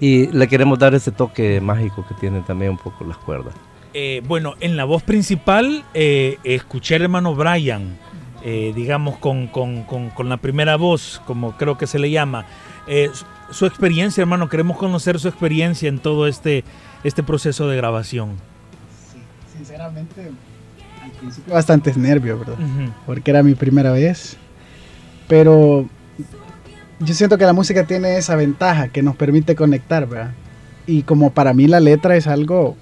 Y 0.06 0.28
le 0.28 0.48
queremos 0.48 0.78
dar 0.78 0.94
ese 0.94 1.12
toque 1.12 1.60
mágico 1.62 2.06
que 2.08 2.13
tienen 2.15 2.44
también 2.44 2.72
un 2.72 2.78
poco 2.78 3.04
las 3.06 3.18
cuerdas. 3.18 3.54
Eh, 3.94 4.22
bueno, 4.28 4.54
en 4.60 4.76
la 4.78 4.84
voz 4.86 5.02
principal 5.02 5.84
eh, 5.94 6.38
escuché 6.44 6.96
al 6.96 7.04
hermano 7.04 7.34
Brian, 7.34 7.98
eh, 8.44 8.72
digamos, 8.76 9.18
con, 9.18 9.48
con- 9.48 9.84
con- 9.84 10.10
con 10.12 10.30
la 10.30 10.38
primera 10.38 10.76
voz, 10.76 11.22
como 11.26 11.58
creo 11.58 11.78
que 11.80 11.88
se 11.88 11.98
le 11.98 12.12
llama. 12.12 12.46
Eh, 12.88 13.10
su, 13.13 13.26
su 13.52 13.65
experiencia, 13.65 14.22
hermano, 14.22 14.48
queremos 14.48 14.78
conocer 14.78 15.20
su 15.20 15.28
experiencia 15.28 15.89
en 15.89 15.98
todo 16.00 16.28
este, 16.28 16.63
este 17.04 17.24
proceso 17.24 17.68
de 17.68 17.78
grabación. 17.78 18.36
Sinceramente, 19.58 20.30
al 21.04 21.12
principio 21.20 21.54
bastantes 21.54 21.98
nervios, 21.98 22.38
¿verdad? 22.39 22.58
Porque 23.08 23.32
era 23.32 23.41
mi 23.41 23.56
primera 23.56 23.91
vez. 23.91 24.38
Pero 25.28 25.88
yo 27.00 27.14
siento 27.14 27.38
que 27.38 27.46
la 27.46 27.54
música 27.54 27.86
tiene 27.86 28.18
esa 28.18 28.36
ventaja 28.36 28.88
que 28.88 29.02
nos 29.02 29.16
permite 29.16 29.56
conectar, 29.56 30.08
¿verdad? 30.08 30.32
Y 30.88 31.04
como 31.04 31.32
para 31.32 31.54
mí 31.54 31.68
la 31.68 31.80
letra 31.80 32.16
es 32.16 32.28
algo 32.28 32.76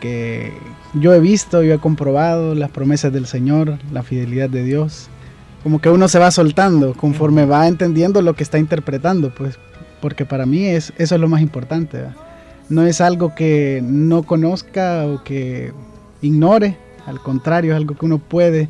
que 0.00 0.52
yo 0.94 1.14
he 1.14 1.20
visto, 1.20 1.62
yo 1.62 1.74
he 1.74 1.78
comprobado 1.78 2.54
las 2.54 2.70
promesas 2.70 3.12
del 3.12 3.26
Señor, 3.26 3.78
la 3.92 4.02
fidelidad 4.02 4.50
de 4.50 4.64
Dios. 4.64 5.08
Como 5.62 5.80
que 5.80 5.90
uno 5.90 6.08
se 6.08 6.18
va 6.18 6.30
soltando 6.30 6.94
conforme 6.94 7.46
va 7.46 7.68
entendiendo 7.68 8.20
lo 8.20 8.34
que 8.34 8.42
está 8.42 8.58
interpretando, 8.58 9.34
pues, 9.34 9.58
porque 10.00 10.26
para 10.26 10.44
mí 10.44 10.66
es, 10.66 10.92
eso 10.98 11.14
es 11.14 11.20
lo 11.20 11.28
más 11.28 11.40
importante. 11.40 11.98
¿verdad? 11.98 12.16
No 12.68 12.86
es 12.86 13.00
algo 13.00 13.34
que 13.34 13.80
no 13.82 14.24
conozca 14.24 15.06
o 15.06 15.22
que 15.22 15.72
ignore, 16.20 16.76
al 17.06 17.20
contrario, 17.20 17.72
es 17.72 17.76
algo 17.76 17.94
que 17.94 18.06
uno 18.06 18.18
puede 18.18 18.68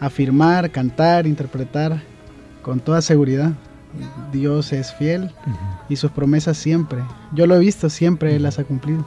afirmar, 0.00 0.70
cantar, 0.70 1.26
interpretar 1.26 2.02
con 2.62 2.80
toda 2.80 3.00
seguridad. 3.02 3.52
Dios 4.32 4.72
es 4.72 4.92
fiel 4.94 5.30
y 5.88 5.96
sus 5.96 6.10
promesas 6.10 6.56
siempre. 6.56 7.00
Yo 7.32 7.46
lo 7.46 7.54
he 7.56 7.58
visto, 7.58 7.88
siempre 7.90 8.34
Él 8.36 8.42
las 8.42 8.58
ha 8.58 8.64
cumplido. 8.64 9.04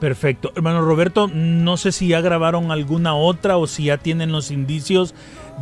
Perfecto. 0.00 0.52
Hermano 0.56 0.80
Roberto, 0.82 1.28
no 1.32 1.76
sé 1.76 1.92
si 1.92 2.08
ya 2.08 2.20
grabaron 2.20 2.70
alguna 2.70 3.14
otra 3.14 3.56
o 3.58 3.66
si 3.66 3.84
ya 3.84 3.98
tienen 3.98 4.32
los 4.32 4.50
indicios 4.50 5.14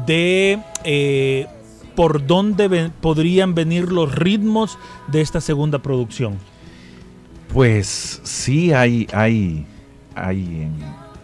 de 0.07 0.61
eh, 0.85 1.47
por 1.97 2.25
dónde 2.27 2.69
ven- 2.69 2.93
podrían 3.01 3.55
venir 3.57 3.91
los 3.91 4.15
ritmos 4.15 4.79
de 5.09 5.23
esta 5.23 5.41
segunda 5.41 5.81
producción. 5.81 6.39
Pues 7.53 8.21
sí 8.23 8.73
hay, 8.73 9.09
hay, 9.13 9.67
hay 10.15 10.39
en, 10.63 10.75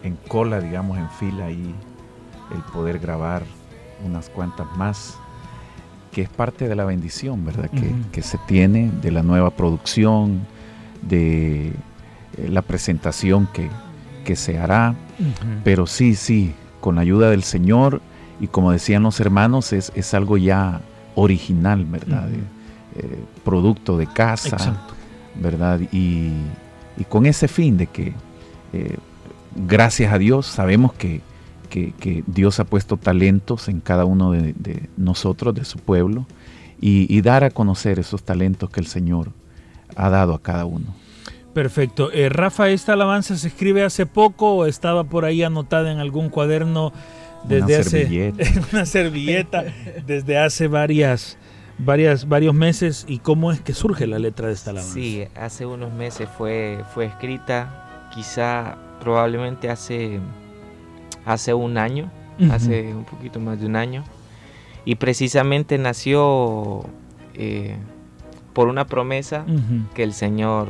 en 0.03 0.15
cola, 0.27 0.59
digamos, 0.59 0.97
en 0.97 1.09
fila 1.11 1.45
ahí 1.45 1.73
el 2.53 2.61
poder 2.73 2.99
grabar 2.99 3.43
unas 4.03 4.29
cuantas 4.29 4.67
más, 4.75 5.17
que 6.15 6.21
es 6.21 6.29
parte 6.29 6.69
de 6.69 6.75
la 6.77 6.85
bendición, 6.85 7.43
¿verdad? 7.43 7.69
Que, 8.13 8.21
se 8.21 8.37
tiene 8.47 8.89
de 9.01 9.11
la 9.11 9.21
nueva 9.21 9.49
producción, 9.49 10.47
de 11.01 11.67
eh, 11.67 11.73
la 12.47 12.61
presentación 12.61 13.49
que, 13.51 13.67
que 14.23 14.37
se 14.37 14.57
hará. 14.57 14.95
Pero 15.65 15.85
sí, 15.85 16.15
sí, 16.15 16.53
con 16.79 16.95
la 16.95 17.01
ayuda 17.01 17.29
del 17.29 17.43
Señor 17.43 18.01
y 18.39 18.47
como 18.47 18.71
decían 18.71 19.03
los 19.03 19.19
hermanos, 19.19 19.73
es, 19.73 19.91
es 19.93 20.13
algo 20.13 20.37
ya 20.37 20.79
original, 21.15 21.83
¿verdad? 21.83 22.29
Ujú. 22.29 22.37
Eh, 22.95 23.19
producto 23.43 23.97
de 23.97 24.07
casa, 24.07 24.55
Exacto. 24.55 24.93
¿verdad? 25.35 25.81
Y, 25.91 26.31
y 26.95 27.03
con 27.09 27.25
ese 27.25 27.49
fin 27.49 27.75
de 27.75 27.87
que, 27.87 28.13
eh, 28.71 28.95
gracias 29.67 30.13
a 30.13 30.17
Dios, 30.17 30.45
sabemos 30.45 30.93
que, 30.93 31.19
que- 31.75 31.91
que 31.99 32.23
Dios 32.27 32.59
ha 32.59 32.63
puesto 32.63 32.95
talentos 32.97 33.67
en 33.67 33.81
cada 33.81 34.05
uno 34.05 34.31
de, 34.31 34.53
de 34.53 34.89
nosotros, 34.97 35.53
de 35.53 35.65
su 35.65 35.77
pueblo, 35.79 36.25
y, 36.79 37.13
y 37.13 37.21
dar 37.21 37.43
a 37.43 37.49
conocer 37.49 37.99
esos 37.99 38.23
talentos 38.23 38.69
que 38.69 38.79
el 38.79 38.87
Señor 38.87 39.31
ha 39.95 40.09
dado 40.09 40.33
a 40.33 40.41
cada 40.41 40.65
uno. 40.65 40.95
Perfecto. 41.53 42.11
Eh, 42.11 42.29
Rafa, 42.29 42.69
¿esta 42.69 42.93
alabanza 42.93 43.35
se 43.37 43.47
escribe 43.47 43.83
hace 43.83 44.05
poco 44.05 44.55
o 44.55 44.65
estaba 44.65 45.03
por 45.05 45.23
ahí 45.25 45.41
anotada 45.43 45.91
en 45.91 45.99
algún 45.99 46.29
cuaderno 46.29 46.91
desde 47.47 47.65
Una 47.73 47.77
hace 47.79 47.89
servilleta. 47.89 48.43
una 48.73 48.85
servilleta 48.85 49.63
desde 50.05 50.37
hace 50.37 50.67
varias, 50.67 51.37
varias, 51.77 52.27
varios 52.27 52.53
meses? 52.53 53.05
¿Y 53.07 53.19
cómo 53.19 53.51
es 53.53 53.61
que 53.61 53.73
surge 53.73 54.05
la 54.07 54.19
letra 54.19 54.47
de 54.47 54.53
esta 54.53 54.71
alabanza? 54.71 54.93
Sí, 54.95 55.23
hace 55.35 55.65
unos 55.65 55.93
meses 55.93 56.27
fue, 56.37 56.79
fue 56.93 57.05
escrita, 57.05 58.09
quizá 58.13 58.77
probablemente 58.99 59.69
hace, 59.69 60.19
hace 61.25 61.53
un 61.53 61.77
año, 61.77 62.11
hace 62.51 62.93
un 62.93 63.05
poquito 63.05 63.39
más 63.39 63.59
de 63.59 63.65
un 63.65 63.75
año. 63.75 64.03
Y 64.85 64.95
precisamente 64.95 65.77
nació 65.77 66.85
eh, 67.33 67.75
por 68.53 68.67
una 68.67 68.85
promesa 68.85 69.45
que 69.93 70.03
el 70.03 70.13
Señor 70.13 70.69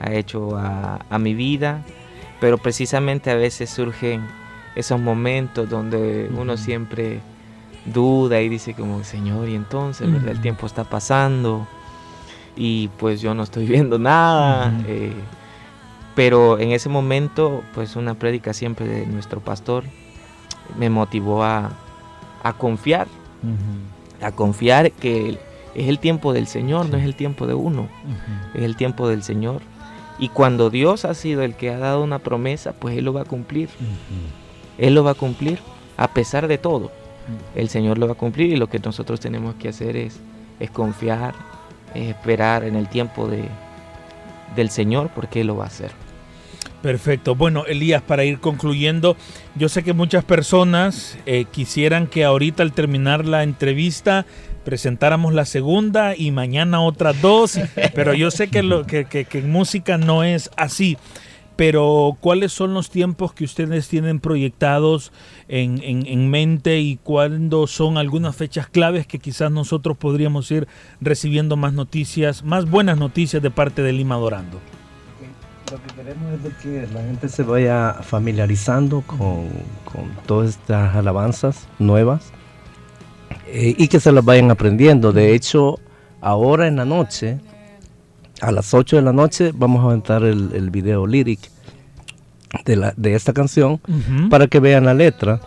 ha 0.00 0.12
hecho 0.12 0.56
a, 0.56 1.00
a 1.08 1.18
mi 1.18 1.34
vida, 1.34 1.82
pero 2.40 2.58
precisamente 2.58 3.30
a 3.30 3.34
veces 3.34 3.70
surgen 3.70 4.22
esos 4.74 5.00
momentos 5.00 5.68
donde 5.68 6.30
uno 6.36 6.56
siempre 6.56 7.20
duda 7.86 8.40
y 8.40 8.48
dice 8.48 8.74
como, 8.74 9.04
Señor, 9.04 9.48
y 9.48 9.54
entonces, 9.54 10.10
¿verdad? 10.10 10.30
El 10.30 10.40
tiempo 10.40 10.66
está 10.66 10.84
pasando 10.84 11.66
y 12.56 12.88
pues 12.98 13.20
yo 13.20 13.34
no 13.34 13.42
estoy 13.42 13.66
viendo 13.66 13.98
nada. 13.98 14.72
Eh, 14.86 15.12
pero 16.16 16.58
en 16.58 16.72
ese 16.72 16.88
momento, 16.88 17.62
pues 17.74 17.94
una 17.94 18.14
prédica 18.14 18.54
siempre 18.54 18.88
de 18.88 19.06
nuestro 19.06 19.40
pastor 19.40 19.84
me 20.78 20.88
motivó 20.88 21.44
a, 21.44 21.72
a 22.42 22.54
confiar, 22.54 23.06
a 24.22 24.32
confiar 24.32 24.90
que 24.92 25.38
es 25.74 25.88
el 25.88 25.98
tiempo 25.98 26.32
del 26.32 26.46
Señor, 26.46 26.88
no 26.88 26.96
es 26.96 27.04
el 27.04 27.14
tiempo 27.14 27.46
de 27.46 27.52
uno, 27.52 27.86
es 28.54 28.62
el 28.62 28.76
tiempo 28.76 29.08
del 29.08 29.22
Señor. 29.22 29.60
Y 30.18 30.30
cuando 30.30 30.70
Dios 30.70 31.04
ha 31.04 31.12
sido 31.12 31.42
el 31.42 31.54
que 31.54 31.68
ha 31.68 31.78
dado 31.78 32.02
una 32.02 32.18
promesa, 32.18 32.72
pues 32.72 32.96
Él 32.96 33.04
lo 33.04 33.12
va 33.12 33.20
a 33.20 33.26
cumplir. 33.26 33.68
Él 34.78 34.94
lo 34.94 35.04
va 35.04 35.10
a 35.10 35.14
cumplir 35.14 35.58
a 35.98 36.08
pesar 36.08 36.48
de 36.48 36.56
todo. 36.56 36.90
El 37.54 37.68
Señor 37.68 37.98
lo 37.98 38.06
va 38.06 38.14
a 38.14 38.16
cumplir 38.16 38.50
y 38.54 38.56
lo 38.56 38.70
que 38.70 38.78
nosotros 38.78 39.20
tenemos 39.20 39.54
que 39.56 39.68
hacer 39.68 39.96
es, 39.96 40.18
es 40.60 40.70
confiar, 40.70 41.34
es 41.94 42.08
esperar 42.08 42.64
en 42.64 42.74
el 42.74 42.88
tiempo 42.88 43.28
de, 43.28 43.44
del 44.54 44.70
Señor 44.70 45.10
porque 45.14 45.42
Él 45.42 45.48
lo 45.48 45.56
va 45.58 45.64
a 45.64 45.66
hacer. 45.66 46.05
Perfecto. 46.82 47.34
Bueno, 47.34 47.64
Elías, 47.66 48.02
para 48.02 48.24
ir 48.24 48.38
concluyendo, 48.38 49.16
yo 49.56 49.68
sé 49.68 49.82
que 49.82 49.92
muchas 49.92 50.24
personas 50.24 51.18
eh, 51.26 51.44
quisieran 51.50 52.06
que 52.06 52.24
ahorita 52.24 52.62
al 52.62 52.72
terminar 52.72 53.24
la 53.26 53.42
entrevista 53.42 54.24
presentáramos 54.64 55.32
la 55.34 55.44
segunda 55.46 56.14
y 56.16 56.30
mañana 56.30 56.80
otras 56.82 57.20
dos, 57.20 57.58
pero 57.94 58.14
yo 58.14 58.30
sé 58.30 58.48
que, 58.48 58.62
lo, 58.62 58.84
que, 58.86 59.04
que- 59.06 59.24
que 59.24 59.38
en 59.38 59.50
música 59.50 59.98
no 59.98 60.22
es 60.22 60.50
así. 60.56 60.96
Pero 61.56 62.18
¿cuáles 62.20 62.52
son 62.52 62.74
los 62.74 62.90
tiempos 62.90 63.32
que 63.32 63.44
ustedes 63.44 63.88
tienen 63.88 64.20
proyectados 64.20 65.10
en, 65.48 65.82
en- 65.82 66.06
en 66.06 66.28
mente 66.30 66.80
y 66.80 66.96
cuándo 67.02 67.66
son 67.66 67.96
algunas 67.96 68.36
fechas 68.36 68.68
claves 68.68 69.06
que 69.06 69.18
quizás 69.18 69.50
nosotros 69.50 69.96
podríamos 69.96 70.50
ir 70.50 70.68
recibiendo 71.00 71.56
más 71.56 71.72
noticias, 71.72 72.44
más 72.44 72.68
buenas 72.68 72.98
noticias 72.98 73.42
de 73.42 73.50
parte 73.50 73.80
de 73.82 73.92
Lima 73.94 74.16
Dorando? 74.16 74.60
Lo 75.70 75.82
que 75.82 75.94
queremos 75.94 76.32
es 76.34 76.42
de 76.44 76.50
que 76.62 76.94
la 76.94 77.00
gente 77.00 77.28
se 77.28 77.42
vaya 77.42 77.94
familiarizando 77.94 79.00
con, 79.00 79.48
con 79.84 80.10
todas 80.24 80.50
estas 80.50 80.94
alabanzas 80.94 81.66
nuevas 81.80 82.30
eh, 83.48 83.74
y 83.76 83.88
que 83.88 83.98
se 83.98 84.12
las 84.12 84.24
vayan 84.24 84.50
aprendiendo. 84.52 85.12
De 85.12 85.34
hecho, 85.34 85.80
ahora 86.20 86.68
en 86.68 86.76
la 86.76 86.84
noche, 86.84 87.40
a 88.40 88.52
las 88.52 88.74
8 88.74 88.96
de 88.96 89.02
la 89.02 89.12
noche, 89.12 89.50
vamos 89.54 89.82
a 89.82 89.88
aventar 89.88 90.22
el, 90.22 90.52
el 90.52 90.70
video 90.70 91.04
lyric 91.04 91.40
de, 92.64 92.76
la, 92.76 92.94
de 92.96 93.14
esta 93.14 93.32
canción 93.32 93.80
para 94.30 94.46
que 94.46 94.60
vean 94.60 94.84
la 94.84 94.94
letra, 94.94 95.40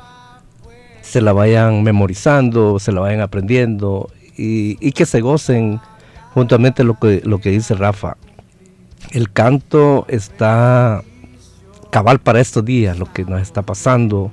se 1.01 1.21
la 1.21 1.31
vayan 1.31 1.81
memorizando, 1.83 2.77
se 2.79 2.91
la 2.91 2.99
vayan 2.99 3.21
aprendiendo 3.21 4.09
y, 4.37 4.77
y 4.85 4.91
que 4.91 5.05
se 5.05 5.21
gocen 5.21 5.79
juntamente 6.33 6.83
lo 6.83 6.99
que, 6.99 7.21
lo 7.23 7.39
que 7.39 7.51
dice 7.51 7.73
Rafa. 7.75 8.17
El 9.11 9.31
canto 9.31 10.05
está 10.07 11.03
cabal 11.89 12.19
para 12.19 12.39
estos 12.39 12.63
días, 12.63 12.97
lo 12.99 13.11
que 13.11 13.25
nos 13.25 13.41
está 13.41 13.61
pasando. 13.61 14.31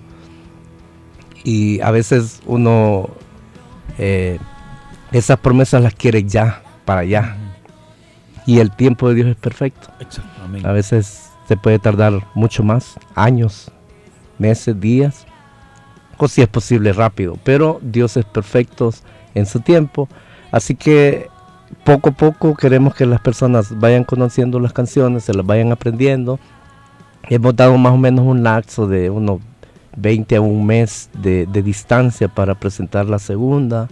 Y 1.45 1.81
a 1.81 1.91
veces 1.91 2.41
uno 2.47 3.11
eh, 3.99 4.39
esas 5.13 5.39
promesas 5.39 5.83
las 5.83 5.95
quiere 5.95 6.25
ya, 6.25 6.63
para 6.85 7.01
allá. 7.01 7.37
Y 8.47 8.61
el 8.61 8.71
tiempo 8.71 9.09
de 9.09 9.15
Dios 9.17 9.29
es 9.29 9.37
perfecto. 9.37 9.89
A 10.65 10.73
veces 10.73 11.31
se 11.49 11.57
puede 11.57 11.79
tardar 11.79 12.27
mucho 12.35 12.63
más, 12.63 12.99
años, 13.15 13.71
meses, 14.39 14.79
días, 14.79 15.27
o 16.19 16.29
si 16.29 16.43
es 16.43 16.49
posible 16.49 16.93
rápido, 16.93 17.39
pero 17.45 17.79
Dios 17.83 18.17
es 18.17 18.25
perfecto 18.25 18.93
en 19.35 19.47
su 19.47 19.61
tiempo, 19.61 20.09
así 20.51 20.75
que 20.75 21.29
poco 21.87 22.09
a 22.09 22.12
poco 22.12 22.57
queremos 22.57 22.96
que 22.96 23.07
las 23.07 23.20
personas 23.20 23.79
vayan 23.79 24.03
conociendo 24.03 24.59
las 24.59 24.72
canciones, 24.72 25.22
se 25.22 25.33
las 25.33 25.46
vayan 25.46 25.70
aprendiendo. 25.70 26.40
Hemos 27.29 27.55
dado 27.55 27.79
más 27.79 27.92
o 27.92 27.96
menos 27.96 28.27
un 28.27 28.42
lapso 28.42 28.88
de 28.88 29.09
unos 29.09 29.40
20 29.96 30.35
a 30.35 30.40
un 30.40 30.66
mes 30.66 31.09
de, 31.14 31.46
de 31.46 31.62
distancia 31.62 32.27
para 32.27 32.57
presentar 32.57 33.07
la 33.07 33.20
segunda. 33.20 33.88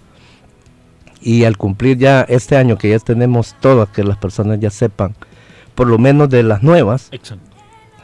Y 1.21 1.45
al 1.45 1.57
cumplir 1.57 1.97
ya 1.97 2.23
este 2.23 2.57
año 2.57 2.77
que 2.77 2.91
ya 2.91 2.99
tenemos 2.99 3.55
todas, 3.61 3.89
que 3.89 4.03
las 4.03 4.19
personas 4.19 4.59
ya 4.59 4.71
sepan, 4.71 5.15
por 5.77 5.87
lo 5.87 5.97
menos 5.97 6.29
de 6.29 6.43
las 6.43 6.65
nuevas, 6.65 7.09
Exacto. 7.13 7.49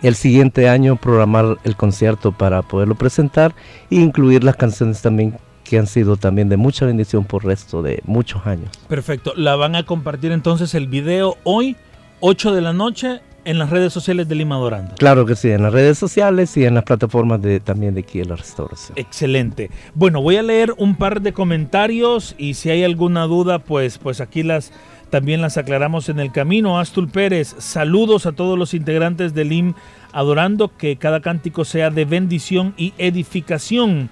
el 0.03 0.15
siguiente 0.15 0.69
año 0.69 0.97
programar 0.97 1.59
el 1.65 1.77
concierto 1.77 2.31
para 2.31 2.63
poderlo 2.63 2.95
presentar 2.95 3.57
e 3.91 3.97
incluir 3.97 4.45
las 4.45 4.55
canciones 4.55 5.03
también 5.03 5.37
que 5.65 5.79
han 5.79 5.87
sido 5.87 6.17
también 6.17 6.49
de 6.49 6.57
mucha 6.57 6.87
bendición 6.87 7.25
por 7.25 7.45
resto 7.45 7.83
de 7.83 8.03
muchos 8.05 8.47
años. 8.47 8.71
Perfecto. 8.89 9.33
La 9.37 9.57
van 9.57 9.77
a 9.77 9.85
compartir 9.85 10.33
entonces 10.33 10.75
el 10.75 10.87
video 10.87 11.37
hoy, 11.45 11.77
8 12.21 12.53
de 12.53 12.61
la 12.61 12.73
noche, 12.73 13.21
en 13.45 13.59
las 13.59 13.71
redes 13.71 13.93
sociales 13.93 14.29
de 14.29 14.35
Lima 14.35 14.57
Dorando. 14.57 14.95
Claro 14.97 15.25
que 15.25 15.35
sí, 15.35 15.51
en 15.51 15.63
las 15.63 15.73
redes 15.73 15.99
sociales 15.99 16.57
y 16.57 16.65
en 16.65 16.75
las 16.75 16.85
plataformas 16.85 17.41
de, 17.41 17.61
también 17.61 17.95
de 17.95 18.01
aquí 18.01 18.19
de 18.19 18.27
la 18.27 18.37
restauración. 18.37 18.99
Excelente. 18.99 19.71
Bueno, 19.95 20.21
voy 20.21 20.37
a 20.37 20.43
leer 20.43 20.75
un 20.77 20.97
par 20.97 21.23
de 21.23 21.33
comentarios 21.33 22.35
y 22.37 22.55
si 22.55 22.71
hay 22.71 22.85
alguna 22.85 23.25
duda, 23.25 23.59
pues, 23.59 23.99
pues 23.99 24.21
aquí 24.21 24.43
las 24.43 24.73
también 25.11 25.41
las 25.41 25.57
aclaramos 25.57 26.09
en 26.09 26.21
el 26.21 26.31
camino. 26.31 26.79
Astul 26.79 27.09
Pérez, 27.09 27.57
saludos 27.59 28.27
a 28.27 28.33
todos 28.33 28.57
los 28.57 28.75
integrantes 28.75 29.35
del 29.35 29.53
IM 29.53 29.75
Adorando, 30.13 30.77
que 30.77 30.97
cada 30.97 31.21
cántico 31.21 31.65
sea 31.65 31.91
de 31.91 32.05
bendición 32.05 32.75
y 32.77 32.95
edificación. 32.97 34.09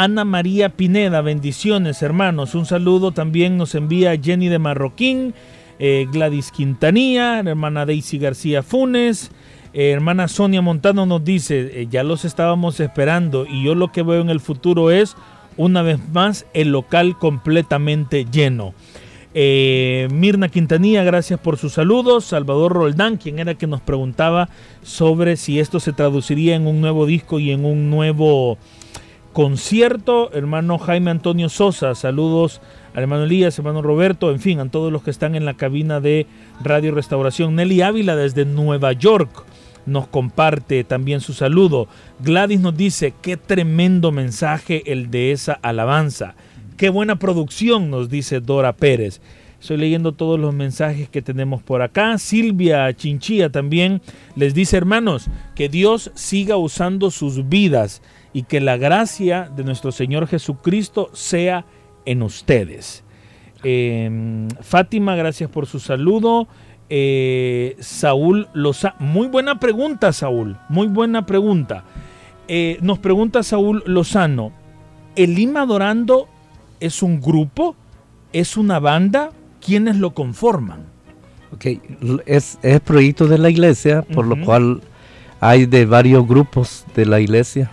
Ana 0.00 0.24
María 0.24 0.70
Pineda, 0.70 1.20
bendiciones 1.20 2.00
hermanos. 2.00 2.54
Un 2.54 2.64
saludo 2.64 3.12
también 3.12 3.58
nos 3.58 3.74
envía 3.74 4.16
Jenny 4.18 4.48
de 4.48 4.58
Marroquín, 4.58 5.34
eh, 5.78 6.06
Gladys 6.10 6.52
Quintanilla, 6.52 7.40
hermana 7.40 7.84
Daisy 7.84 8.16
García 8.16 8.62
Funes. 8.62 9.30
Eh, 9.74 9.90
hermana 9.90 10.26
Sonia 10.28 10.62
Montano 10.62 11.04
nos 11.04 11.22
dice, 11.22 11.82
eh, 11.82 11.86
ya 11.90 12.02
los 12.02 12.24
estábamos 12.24 12.80
esperando 12.80 13.44
y 13.44 13.62
yo 13.62 13.74
lo 13.74 13.92
que 13.92 14.02
veo 14.02 14.22
en 14.22 14.30
el 14.30 14.40
futuro 14.40 14.90
es, 14.90 15.16
una 15.58 15.82
vez 15.82 15.98
más, 16.14 16.46
el 16.54 16.72
local 16.72 17.18
completamente 17.18 18.24
lleno. 18.24 18.72
Mirna 19.34 20.48
Quintanilla, 20.48 21.04
gracias 21.04 21.38
por 21.38 21.58
sus 21.58 21.74
saludos. 21.74 22.24
Salvador 22.24 22.72
Roldán, 22.72 23.18
quien 23.18 23.38
era 23.38 23.54
que 23.54 23.66
nos 23.66 23.82
preguntaba 23.82 24.48
sobre 24.82 25.36
si 25.36 25.60
esto 25.60 25.78
se 25.78 25.92
traduciría 25.92 26.56
en 26.56 26.66
un 26.66 26.80
nuevo 26.80 27.04
disco 27.04 27.38
y 27.38 27.50
en 27.50 27.66
un 27.66 27.90
nuevo 27.90 28.56
concierto. 29.32 30.30
Hermano 30.32 30.78
Jaime 30.78 31.10
Antonio 31.10 31.48
Sosa, 31.48 31.94
saludos 31.94 32.60
al 32.94 33.02
hermano 33.02 33.24
Elías, 33.24 33.58
hermano 33.58 33.82
Roberto, 33.82 34.30
en 34.30 34.40
fin, 34.40 34.60
a 34.60 34.70
todos 34.70 34.92
los 34.92 35.02
que 35.02 35.10
están 35.10 35.34
en 35.34 35.44
la 35.44 35.54
cabina 35.54 36.00
de 36.00 36.26
Radio 36.62 36.92
Restauración. 36.94 37.54
Nelly 37.54 37.82
Ávila 37.82 38.16
desde 38.16 38.44
Nueva 38.44 38.92
York 38.92 39.44
nos 39.86 40.06
comparte 40.08 40.84
también 40.84 41.20
su 41.20 41.32
saludo. 41.32 41.88
Gladys 42.20 42.60
nos 42.60 42.76
dice, 42.76 43.14
qué 43.22 43.36
tremendo 43.36 44.12
mensaje 44.12 44.92
el 44.92 45.10
de 45.10 45.32
esa 45.32 45.52
alabanza. 45.52 46.34
Qué 46.76 46.88
buena 46.88 47.16
producción, 47.16 47.90
nos 47.90 48.08
dice 48.08 48.40
Dora 48.40 48.74
Pérez. 48.74 49.20
Estoy 49.60 49.76
leyendo 49.76 50.12
todos 50.12 50.40
los 50.40 50.54
mensajes 50.54 51.10
que 51.10 51.20
tenemos 51.20 51.62
por 51.62 51.82
acá. 51.82 52.16
Silvia 52.16 52.90
Chinchilla 52.94 53.50
también 53.50 54.00
les 54.34 54.54
dice, 54.54 54.78
hermanos, 54.78 55.28
que 55.54 55.68
Dios 55.68 56.10
siga 56.14 56.56
usando 56.56 57.10
sus 57.10 57.46
vidas 57.50 58.00
y 58.32 58.44
que 58.44 58.60
la 58.60 58.76
gracia 58.76 59.50
de 59.54 59.64
nuestro 59.64 59.92
Señor 59.92 60.26
Jesucristo 60.26 61.10
sea 61.12 61.64
en 62.04 62.22
ustedes. 62.22 63.04
Eh, 63.62 64.48
Fátima, 64.60 65.16
gracias 65.16 65.50
por 65.50 65.66
su 65.66 65.80
saludo. 65.80 66.48
Eh, 66.88 67.76
Saúl 67.78 68.48
Lozano, 68.52 68.96
muy 68.98 69.28
buena 69.28 69.60
pregunta, 69.60 70.12
Saúl, 70.12 70.56
muy 70.68 70.88
buena 70.88 71.24
pregunta. 71.26 71.84
Eh, 72.48 72.78
nos 72.82 72.98
pregunta 72.98 73.44
Saúl 73.44 73.84
Lozano, 73.86 74.52
¿el 75.14 75.34
Lima 75.36 75.62
Adorando 75.62 76.28
es 76.80 77.02
un 77.02 77.20
grupo? 77.20 77.76
¿Es 78.32 78.56
una 78.56 78.80
banda? 78.80 79.30
¿Quiénes 79.64 79.96
lo 79.96 80.14
conforman? 80.14 80.86
Ok, 81.54 81.66
es, 82.26 82.58
es 82.62 82.80
proyecto 82.80 83.28
de 83.28 83.38
la 83.38 83.50
iglesia, 83.50 84.02
por 84.02 84.26
lo 84.26 84.44
cual 84.44 84.80
hay 85.40 85.66
de 85.66 85.86
varios 85.86 86.26
grupos 86.26 86.84
de 86.94 87.06
la 87.06 87.20
iglesia, 87.20 87.70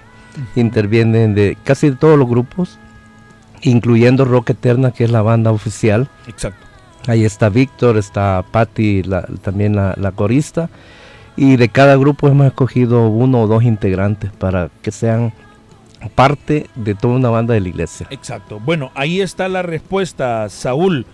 intervienen 0.56 1.36
de 1.36 1.58
casi 1.64 1.92
todos 1.92 2.18
los 2.18 2.28
grupos, 2.28 2.78
incluyendo 3.62 4.26
Rock 4.26 4.52
Eterna, 4.52 4.92
que 4.92 5.04
es 5.04 5.12
la 5.12 5.22
banda 5.22 5.52
oficial. 5.52 6.10
Exacto. 6.28 6.66
Ahí 7.08 7.24
está 7.24 7.50
Víctor, 7.50 7.98
está 7.98 8.44
Patti, 8.52 9.04
la- 9.04 9.26
también 9.42 9.76
la, 9.76 9.94
la 9.98 10.12
corista. 10.12 10.70
Y 11.36 11.56
de 11.56 11.70
cada 11.70 11.96
grupo 11.96 12.28
hemos 12.28 12.48
escogido 12.48 13.08
uno 13.10 13.42
o 13.42 13.48
dos 13.48 13.64
integrantes 13.64 14.32
para 14.32 14.70
que 14.82 14.92
sean 14.92 15.34
parte 16.16 16.68
de 16.76 16.96
toda 16.96 17.16
una 17.16 17.30
banda 17.30 17.54
de 17.54 17.62
la 17.62 17.70
iglesia. 17.70 18.08
Exacto. 18.10 18.60
Bueno, 18.60 18.92
ahí 18.96 19.22
está 19.22 19.48
la 19.48 19.62
respuesta, 19.62 20.50
Saúl. 20.50 21.06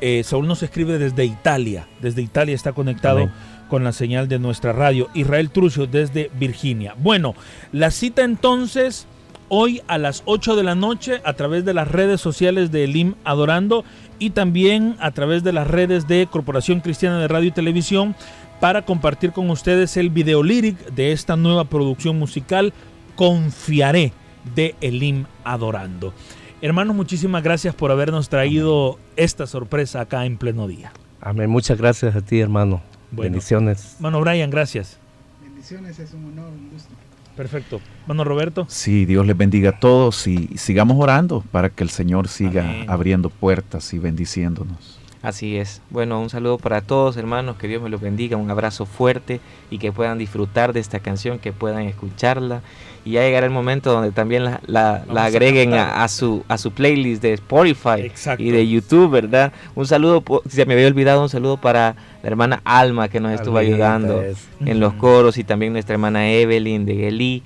Eh, 0.00 0.22
Saúl 0.24 0.46
nos 0.46 0.62
escribe 0.62 0.98
desde 0.98 1.24
Italia. 1.24 1.86
Desde 2.00 2.22
Italia 2.22 2.54
está 2.54 2.72
conectado 2.72 3.18
Amén. 3.18 3.32
Con 3.68 3.84
la 3.84 3.92
señal 3.92 4.28
de 4.28 4.38
nuestra 4.38 4.72
radio. 4.72 5.08
Israel 5.14 5.50
Trucio 5.50 5.86
desde 5.86 6.30
Virginia. 6.38 6.94
Bueno, 6.98 7.34
la 7.72 7.90
cita 7.90 8.24
entonces 8.24 9.06
hoy 9.48 9.80
a 9.86 9.98
las 9.98 10.22
8 10.26 10.56
de 10.56 10.62
la 10.62 10.74
noche 10.74 11.20
a 11.24 11.32
través 11.34 11.64
de 11.64 11.74
las 11.74 11.88
redes 11.88 12.20
sociales 12.20 12.70
de 12.70 12.84
Elim 12.84 13.14
Adorando 13.24 13.84
y 14.18 14.30
también 14.30 14.96
a 15.00 15.10
través 15.12 15.44
de 15.44 15.52
las 15.52 15.66
redes 15.66 16.06
de 16.06 16.26
Corporación 16.30 16.80
Cristiana 16.80 17.18
de 17.18 17.28
Radio 17.28 17.48
y 17.48 17.52
Televisión 17.52 18.14
para 18.60 18.82
compartir 18.82 19.32
con 19.32 19.48
ustedes 19.50 19.96
el 19.96 20.10
video 20.10 20.42
lyric 20.42 20.76
de 20.90 21.12
esta 21.12 21.36
nueva 21.36 21.64
producción 21.64 22.18
musical 22.18 22.72
Confiaré 23.16 24.12
de 24.54 24.74
Elim 24.80 25.26
Adorando. 25.44 26.12
Hermanos, 26.60 26.96
muchísimas 26.96 27.42
gracias 27.42 27.74
por 27.74 27.92
habernos 27.92 28.28
traído 28.28 28.98
esta 29.16 29.46
sorpresa 29.46 30.00
acá 30.00 30.26
en 30.26 30.38
pleno 30.38 30.66
día. 30.66 30.92
Amén. 31.20 31.50
Muchas 31.50 31.78
gracias 31.78 32.16
a 32.16 32.20
ti, 32.20 32.40
hermano. 32.40 32.82
Bueno. 33.10 33.32
Bendiciones. 33.32 33.96
Mano 34.00 34.20
Brian, 34.20 34.50
gracias. 34.50 34.98
Bendiciones, 35.42 35.98
es 35.98 36.12
un 36.14 36.26
honor, 36.26 36.50
un 36.50 36.70
gusto. 36.70 36.90
Perfecto. 37.36 37.80
Mano 38.06 38.24
Roberto. 38.24 38.66
Sí, 38.68 39.04
Dios 39.06 39.24
les 39.26 39.36
bendiga 39.36 39.70
a 39.70 39.78
todos 39.78 40.26
y 40.26 40.48
sigamos 40.58 40.96
orando 40.98 41.44
para 41.52 41.70
que 41.70 41.84
el 41.84 41.90
Señor 41.90 42.26
siga 42.28 42.62
Amén. 42.64 42.90
abriendo 42.90 43.30
puertas 43.30 43.92
y 43.94 43.98
bendiciéndonos. 43.98 44.98
Así 45.28 45.58
es. 45.58 45.82
Bueno, 45.90 46.22
un 46.22 46.30
saludo 46.30 46.56
para 46.56 46.80
todos, 46.80 47.18
hermanos. 47.18 47.56
Que 47.58 47.68
Dios 47.68 47.82
me 47.82 47.90
los 47.90 48.00
bendiga. 48.00 48.38
Un 48.38 48.50
abrazo 48.50 48.86
fuerte 48.86 49.40
y 49.70 49.76
que 49.76 49.92
puedan 49.92 50.16
disfrutar 50.16 50.72
de 50.72 50.80
esta 50.80 51.00
canción, 51.00 51.38
que 51.38 51.52
puedan 51.52 51.82
escucharla. 51.82 52.62
Y 53.04 53.10
ya 53.12 53.20
llegará 53.20 53.44
el 53.44 53.52
momento 53.52 53.92
donde 53.92 54.10
también 54.10 54.44
la, 54.66 55.04
agreguen 55.14 55.74
a, 55.74 56.02
a 56.02 56.08
su, 56.08 56.44
a 56.48 56.56
su 56.56 56.70
playlist 56.72 57.20
de 57.20 57.34
Spotify 57.34 58.00
Exacto. 58.04 58.42
y 58.42 58.50
de 58.50 58.66
YouTube, 58.66 59.10
¿verdad? 59.10 59.52
Un 59.74 59.86
saludo, 59.86 60.24
se 60.48 60.64
me 60.64 60.72
había 60.72 60.86
olvidado, 60.86 61.22
un 61.22 61.28
saludo 61.28 61.58
para 61.58 61.94
la 62.22 62.28
hermana 62.30 62.62
Alma 62.64 63.08
que 63.10 63.20
nos 63.20 63.32
estuvo 63.32 63.58
ayudando 63.58 64.22
es. 64.22 64.38
en 64.64 64.80
los 64.80 64.94
coros 64.94 65.36
y 65.36 65.44
también 65.44 65.74
nuestra 65.74 65.92
hermana 65.92 66.30
Evelyn 66.30 66.86
de 66.86 66.94
Gelí. 66.94 67.42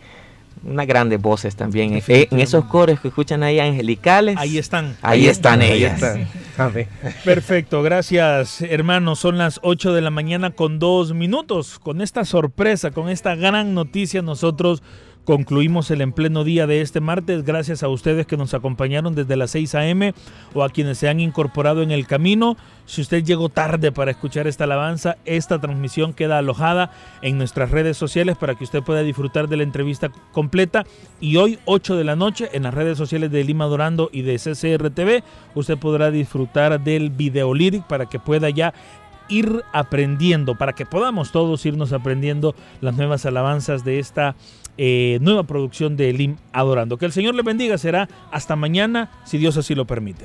Unas 0.65 0.87
grandes 0.87 1.21
voces 1.21 1.57
también. 1.57 1.95
Eh, 2.07 2.29
En 2.31 2.39
esos 2.39 2.65
coros 2.67 3.01
que 3.01 3.09
escuchan 3.09 3.43
ahí 3.43 3.59
angelicales. 3.59 4.37
Ahí 4.39 4.59
están. 4.59 4.97
Ahí 5.03 5.27
están 5.27 5.61
ellas. 5.63 6.01
está. 6.01 6.17
Perfecto, 7.25 7.83
gracias 7.83 8.61
hermanos. 8.61 9.19
Son 9.19 9.39
las 9.39 9.61
8 9.63 9.93
de 9.93 10.01
la 10.01 10.11
mañana 10.11 10.51
con 10.51 10.79
dos 10.79 11.15
minutos. 11.15 11.79
Con 11.79 12.01
esta 12.01 12.25
sorpresa, 12.25 12.91
con 12.91 13.09
esta 13.09 13.35
gran 13.35 13.75
noticia, 13.75 14.23
nosotros 14.23 14.83
concluimos 15.25 15.91
el 15.91 16.01
en 16.01 16.13
pleno 16.13 16.45
día 16.45 16.67
de 16.67 16.81
este 16.81 17.01
martes. 17.01 17.45
Gracias 17.45 17.83
a 17.83 17.89
ustedes 17.89 18.27
que 18.27 18.37
nos 18.37 18.55
acompañaron 18.55 19.15
desde 19.15 19.37
las 19.37 19.53
6 19.53 19.75
a.m. 19.75 20.15
o 20.55 20.65
a 20.65 20.71
quienes 20.71 20.99
se 20.99 21.09
han 21.09 21.21
incorporado 21.21 21.83
en 21.83 21.91
el 21.91 22.07
camino. 22.07 22.57
Si 22.87 23.01
usted 23.01 23.25
llegó 23.25 23.49
tarde 23.49 23.93
para 23.93 24.11
escuchar 24.11 24.47
esta 24.47 24.65
alabanza, 24.65 25.17
esta 25.25 25.61
transmisión 25.61 26.13
queda 26.13 26.39
alojada 26.39 26.91
en 27.23 27.39
nuestras 27.39 27.71
redes 27.71 27.97
sociales 27.97 28.37
para 28.37 28.55
que 28.55 28.65
usted 28.65 28.83
pueda 28.83 29.03
disfrutar 29.03 29.49
de 29.49 29.57
la 29.57 29.63
entrevista 29.63 30.11
completa. 30.33 30.85
Y 31.21 31.37
hoy, 31.37 31.59
8 31.65 31.97
de 31.97 32.05
la 32.05 32.17
noche, 32.17 32.51
en 32.53 32.65
las 32.65 32.75
redes 32.75 32.99
sociales 32.99 33.31
de 33.31 33.45
Lima 33.45 33.67
Dorando 33.67 34.11
y 34.13 34.23
de 34.23 34.37
CCRTV, 34.37 35.23
usted 35.55 35.79
podrá 35.79 36.11
disfrutar 36.11 36.81
del 36.81 37.11
video 37.11 37.55
lyric 37.55 37.87
para 37.87 38.07
que 38.07 38.19
pueda 38.19 38.51
ya 38.51 38.75
ir 39.29 39.63
aprendiendo, 39.73 40.57
para 40.57 40.75
que 40.75 40.85
podamos 40.85 41.33
todos 41.33 41.65
irnos 41.65 41.93
aprendiendo 41.93 42.55
las 42.81 42.97
nuevas 42.97 43.25
alabanzas 43.25 43.85
de 43.85 43.99
esta 43.99 44.35
eh, 44.79 45.19
nueva 45.21 45.45
producción 45.45 45.97
de 45.97 46.11
Elim 46.11 46.37
Adorando. 46.53 46.99
Que 46.99 47.07
el 47.07 47.13
Señor 47.13 47.35
le 47.35 47.43
bendiga, 47.43 47.79
será 47.79 48.09
hasta 48.31 48.57
mañana, 48.57 49.11
si 49.25 49.39
Dios 49.39 49.57
así 49.57 49.75
lo 49.75 49.87
permite. 49.87 50.25